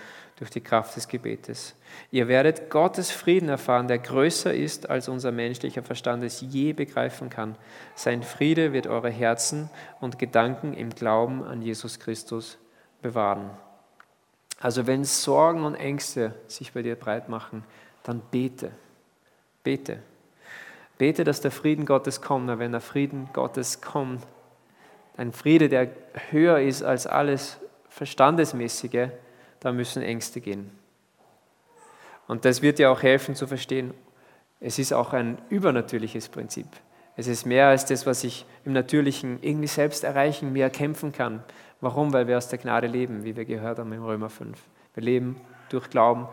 durch 0.43 0.51
die 0.51 0.61
Kraft 0.61 0.97
des 0.97 1.07
Gebetes. 1.07 1.77
Ihr 2.11 2.27
werdet 2.27 2.69
Gottes 2.69 3.13
Frieden 3.13 3.49
erfahren, 3.49 3.87
der 3.87 4.01
größer 4.01 4.53
ist, 4.53 4.91
als 4.91 5.09
unser 5.09 5.31
menschlicher 5.31 5.85
Verstand 5.85 6.25
es 6.25 6.41
je 6.41 6.73
begreifen 6.73 7.31
kann. 7.31 7.55
Sein 7.95 8.25
Friede 8.25 8.73
wird 8.73 8.89
eure 8.89 9.09
Herzen 9.09 9.71
und 10.01 10.19
Gedanken 10.19 10.75
im 10.75 10.91
Glauben 10.91 11.45
an 11.45 11.63
Jesus 11.63 12.01
Christus 12.01 12.59
bewahren. 13.03 13.51
Also 14.59 14.89
wenn 14.89 15.05
Sorgen 15.05 15.63
und 15.63 15.77
Ängste 15.77 16.35
sich 16.49 16.73
bei 16.73 16.83
dir 16.83 16.97
breit 16.97 17.29
machen, 17.29 17.63
dann 18.03 18.21
bete. 18.33 18.73
Bete. 19.63 20.03
Bete, 20.99 21.23
dass 21.23 21.41
der 21.41 21.53
Frieden 21.53 21.87
Gottes 21.87 22.21
kommt. 22.21 22.51
Aber 22.51 22.59
wenn 22.59 22.73
der 22.73 22.81
Frieden 22.81 23.29
Gottes 23.33 23.81
kommt, 23.81 24.27
ein 25.17 25.33
Friede, 25.33 25.69
der 25.69 25.93
höher 26.33 26.59
ist 26.59 26.83
als 26.83 27.07
alles 27.07 27.59
Verstandesmäßige, 27.91 29.11
da 29.63 29.73
müssen 29.73 30.03
Ängste 30.03 30.41
gehen. 30.41 30.71
Und 32.27 32.45
das 32.45 32.63
wird 32.63 32.79
dir 32.79 32.91
auch 32.91 33.03
helfen 33.03 33.35
zu 33.35 33.47
verstehen, 33.47 33.95
es 34.61 34.79
ist 34.79 34.93
auch 34.93 35.13
ein 35.13 35.39
übernatürliches 35.51 36.29
Prinzip. 36.29 36.67
Es 37.17 37.27
ist 37.27 37.47
mehr 37.47 37.69
als 37.69 37.85
das, 37.85 38.07
was 38.07 38.25
ich 38.25 38.47
im 38.65 38.73
Natürlichen 38.73 39.39
irgendwie 39.43 39.67
selbst 39.67 40.05
erreichen, 40.05 40.53
mir 40.53 40.65
erkämpfen 40.65 41.13
kann. 41.13 41.43
Warum? 41.81 42.13
Weil 42.13 42.27
wir 42.27 42.39
aus 42.39 42.49
der 42.49 42.59
Gnade 42.59 42.87
leben, 42.87 43.25
wie 43.25 43.37
wir 43.37 43.45
gehört 43.45 43.79
haben 43.79 43.93
im 43.93 44.05
Römer 44.05 44.31
5. 44.31 44.59
Wir 44.95 45.03
leben 45.03 45.41
durch 45.69 45.91
Glauben 45.91 46.29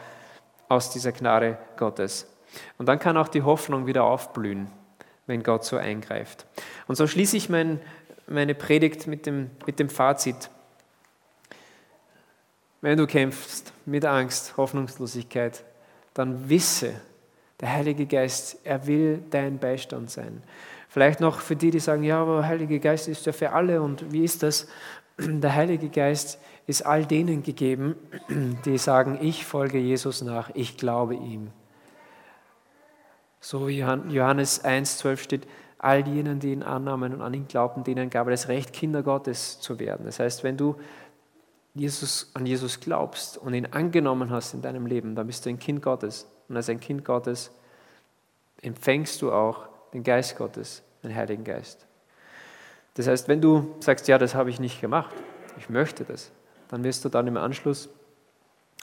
aus 0.69 0.91
dieser 0.91 1.11
Gnade 1.11 1.57
Gottes. 1.75 2.27
Und 2.77 2.87
dann 2.87 2.99
kann 2.99 3.17
auch 3.17 3.27
die 3.27 3.41
Hoffnung 3.41 3.87
wieder 3.87 4.03
aufblühen, 4.03 4.67
wenn 5.27 5.43
Gott 5.43 5.65
so 5.65 5.77
eingreift. 5.77 6.45
Und 6.87 6.95
so 6.95 7.07
schließe 7.07 7.35
ich 7.35 7.49
mein, 7.49 7.79
meine 8.27 8.55
Predigt 8.55 9.07
mit 9.07 9.25
dem, 9.25 9.49
mit 9.65 9.79
dem 9.79 9.89
Fazit. 9.89 10.49
Wenn 12.81 12.97
du 12.97 13.07
kämpfst 13.07 13.73
mit 13.85 14.05
Angst, 14.05 14.55
Hoffnungslosigkeit, 14.57 15.63
dann 16.13 16.49
wisse, 16.49 16.93
Der 17.61 17.73
Heilige 17.73 18.05
Geist, 18.05 18.57
er 18.63 18.87
will 18.87 19.21
dein 19.29 19.59
Beistand 19.59 20.09
sein. 20.09 20.41
Vielleicht 20.87 21.19
noch 21.19 21.39
für 21.41 21.55
die, 21.55 21.71
die 21.71 21.79
sagen, 21.79 22.03
ja, 22.03 22.21
aber 22.21 22.47
Heilige 22.47 22.79
Geist 22.79 23.07
ist 23.07 23.25
ja 23.25 23.33
für 23.33 23.51
alle 23.51 23.81
und 23.81 24.11
wie 24.11 24.23
ist 24.23 24.43
das? 24.43 24.67
Der 25.17 25.53
Heilige 25.53 25.89
Geist 25.89 26.39
ist 26.67 26.85
all 26.85 27.05
denen 27.05 27.43
gegeben, 27.43 27.95
die 28.65 28.77
sagen, 28.77 29.17
ich 29.21 29.45
folge 29.45 29.77
Jesus 29.77 30.21
nach, 30.21 30.51
ich 30.53 30.77
glaube 30.77 31.15
ihm. 31.15 31.51
So 33.41 33.67
wie 33.67 33.79
Johannes 33.79 34.63
1,12 34.63 35.17
steht, 35.17 35.47
all 35.77 36.07
jenen, 36.07 36.39
die 36.39 36.51
ihn 36.51 36.63
annahmen 36.63 37.13
und 37.13 37.21
an 37.21 37.33
ihn 37.33 37.47
glaubten, 37.47 37.83
denen 37.83 38.09
gab 38.09 38.27
er 38.27 38.31
das 38.31 38.47
Recht, 38.47 38.73
Kinder 38.73 39.03
Gottes 39.03 39.59
zu 39.59 39.79
werden. 39.79 40.05
Das 40.05 40.19
heißt, 40.19 40.43
wenn 40.43 40.57
du 40.57 40.75
Jesus, 41.75 42.31
an 42.33 42.45
Jesus 42.45 42.79
glaubst 42.79 43.37
und 43.37 43.53
ihn 43.53 43.67
angenommen 43.67 44.31
hast 44.31 44.53
in 44.53 44.61
deinem 44.61 44.85
Leben, 44.85 45.15
dann 45.15 45.27
bist 45.27 45.45
du 45.45 45.49
ein 45.49 45.59
Kind 45.59 45.81
Gottes. 45.81 46.27
Und 46.47 46.55
als 46.55 46.69
ein 46.69 46.79
Kind 46.79 47.05
Gottes 47.05 47.51
empfängst 48.61 49.21
du 49.21 49.31
auch 49.31 49.67
den 49.93 50.03
Geist 50.03 50.37
Gottes, 50.37 50.83
den 51.03 51.15
Heiligen 51.15 51.43
Geist. 51.43 51.85
Das 52.95 53.07
heißt, 53.07 53.27
wenn 53.27 53.39
du 53.39 53.75
sagst, 53.79 54.07
ja, 54.07 54.17
das 54.17 54.35
habe 54.35 54.49
ich 54.49 54.59
nicht 54.59 54.81
gemacht, 54.81 55.15
ich 55.57 55.69
möchte 55.69 56.03
das, 56.03 56.31
dann 56.69 56.83
wirst 56.83 57.05
du 57.05 57.09
dann 57.09 57.27
im 57.27 57.37
Anschluss 57.37 57.89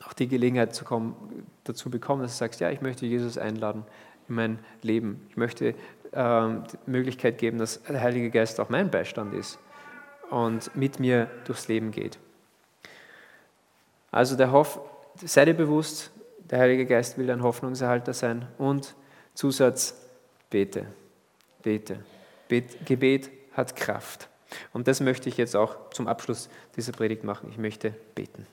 auch 0.05 0.13
die 0.13 0.29
Gelegenheit 0.29 0.83
kommen, 0.85 1.47
dazu 1.65 1.91
bekommen, 1.91 2.23
dass 2.23 2.33
du 2.33 2.39
sagst, 2.39 2.61
ja, 2.61 2.71
ich 2.71 2.81
möchte 2.81 3.07
Jesus 3.07 3.39
einladen 3.39 3.85
in 4.29 4.35
mein 4.35 4.59
Leben. 4.83 5.27
Ich 5.31 5.37
möchte 5.37 5.75
ähm, 6.13 6.65
die 6.73 6.91
Möglichkeit 6.91 7.39
geben, 7.39 7.59
dass 7.59 7.83
der 7.83 8.01
Heilige 8.01 8.31
Geist 8.31 8.61
auch 8.61 8.69
mein 8.69 8.91
Beistand 8.91 9.35
ist 9.35 9.59
und 10.31 10.75
mit 10.77 11.01
mir 11.01 11.31
durchs 11.45 11.69
Leben 11.69 11.91
geht. 11.91 12.19
Also 14.11 14.37
der 14.37 14.53
Hoff, 14.53 14.81
sei 15.23 15.45
dir 15.45 15.55
bewusst, 15.55 16.11
der 16.39 16.61
Heilige 16.61 16.87
Geist 16.87 17.19
will 17.19 17.27
dein 17.27 17.43
Hoffnungserhalter 17.43 18.13
sein. 18.13 18.47
Und 18.59 18.95
Zusatz, 19.35 19.95
bete, 20.51 20.87
bete. 21.63 21.99
Bet, 22.49 22.87
Gebet 22.87 23.31
hat 23.53 23.75
Kraft. 23.75 24.29
Und 24.73 24.87
das 24.87 25.01
möchte 25.01 25.29
ich 25.29 25.37
jetzt 25.37 25.57
auch 25.57 25.91
zum 25.91 26.07
Abschluss 26.07 26.49
dieser 26.77 26.93
Predigt 26.93 27.25
machen. 27.25 27.51
Ich 27.51 27.59
möchte 27.59 27.95
beten. 28.15 28.47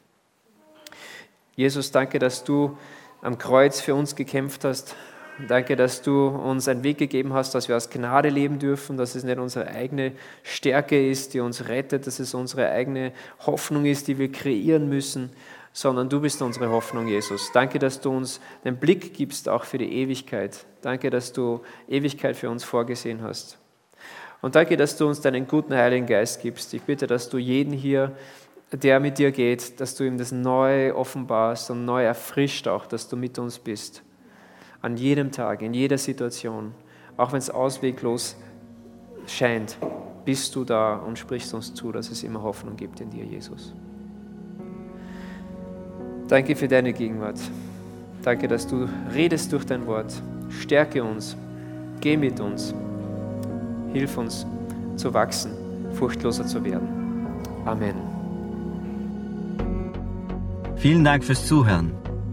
Jesus, 1.56 1.92
danke, 1.92 2.18
dass 2.18 2.44
du 2.44 2.78
am 3.22 3.38
Kreuz 3.38 3.80
für 3.80 3.94
uns 3.94 4.16
gekämpft 4.16 4.66
hast, 4.66 4.96
Danke, 5.40 5.76
dass 5.76 6.04
du 6.04 6.28
uns 6.28 6.68
einen 6.68 6.84
Weg 6.84 7.00
gegeben 7.00 7.34
hast, 7.34 7.56
dass 7.56 7.68
wir 7.68 7.76
aus 7.76 7.90
Gnade 7.90 8.30
leben 8.30 8.60
dürfen, 8.60 8.98
dass 8.98 9.16
es 9.16 9.24
nicht 9.24 9.40
unsere 9.40 9.68
eigene 9.68 10.12
Stärke 10.44 11.10
ist, 11.10 11.34
die 11.34 11.40
uns 11.40 11.68
rettet, 11.68 12.06
dass 12.06 12.20
es 12.20 12.36
unsere 12.36 12.70
eigene 12.70 13.14
Hoffnung 13.40 13.86
ist, 13.86 14.08
die 14.08 14.20
wir 14.20 14.32
kreieren 14.32 14.90
müssen, 14.90 15.32
sondern 15.72 16.08
du 16.08 16.22
bist 16.22 16.40
unsere 16.44 16.70
Hoffnung, 16.70 17.08
Jesus. 17.08 17.52
Danke, 17.52 17.80
dass 17.80 18.00
du 18.00 18.12
uns 18.12 18.40
den 18.64 18.78
Blick 18.78 19.16
gibst, 19.16 19.50
auch 19.50 19.64
für 19.64 19.80
die 19.80 19.92
Ewigkeit. 19.92 20.66
Danke, 20.82 21.10
dass 21.10 21.34
du 21.34 21.62
Ewigkeit 21.90 22.36
für 22.36 22.52
uns 22.52 22.64
vorgesehen 22.64 23.24
hast. 23.24 23.58
Und 24.42 24.54
danke, 24.54 24.78
dass 24.78 24.98
du 24.98 25.08
uns 25.08 25.22
deinen 25.22 25.48
guten 25.48 25.74
Heiligen 25.74 26.06
Geist 26.06 26.44
gibst. 26.44 26.76
Ich 26.76 26.84
bitte, 26.84 27.08
dass 27.08 27.30
du 27.30 27.40
jeden 27.40 27.74
hier, 27.74 28.12
der 28.72 29.00
mit 29.00 29.18
dir 29.18 29.32
geht, 29.32 29.80
dass 29.80 29.96
du 29.96 30.04
ihm 30.04 30.20
das 30.20 30.32
neu 30.32 30.94
offenbarst 30.94 31.72
und 31.72 31.86
neu 31.86 32.04
erfrischt 32.04 32.68
auch, 32.68 32.86
dass 32.86 33.08
du 33.08 33.16
mit 33.16 33.40
uns 33.40 33.58
bist 33.58 34.04
an 34.84 34.98
jedem 34.98 35.32
Tag, 35.32 35.62
in 35.62 35.74
jeder 35.74 35.98
Situation, 35.98 36.74
auch 37.16 37.32
wenn 37.32 37.40
es 37.40 37.50
ausweglos 37.50 38.36
scheint, 39.26 39.78
bist 40.26 40.56
du 40.56 40.66
da 40.66 40.98
und 40.98 41.18
sprichst 41.18 41.54
uns 41.54 41.74
zu, 41.74 41.92
dass 41.92 42.12
es 42.12 42.22
immer 42.22 42.44
Hoffnung 42.44 42.76
gibt 42.76 43.00
in 43.00 43.10
dir, 43.10 43.24
Jesus. 43.24 43.74
Danke 46.28 46.56
für 46.56 46.68
deine 46.68 46.92
Gegenwart. 46.92 47.40
Danke, 48.24 48.48
dass 48.48 48.68
du 48.68 48.88
redest 49.14 49.54
durch 49.54 49.66
dein 49.66 49.88
Wort. 49.88 50.14
Stärke 50.50 51.04
uns. 51.04 51.38
Geh 52.02 52.18
mit 52.18 52.40
uns. 52.40 52.74
Hilf 53.94 54.18
uns 54.18 54.46
zu 54.98 55.14
wachsen, 55.14 55.52
furchtloser 55.94 56.46
zu 56.46 56.64
werden. 56.64 56.88
Amen. 57.66 57.96
Vielen 60.76 61.04
Dank 61.06 61.24
fürs 61.24 61.46
Zuhören. 61.46 62.03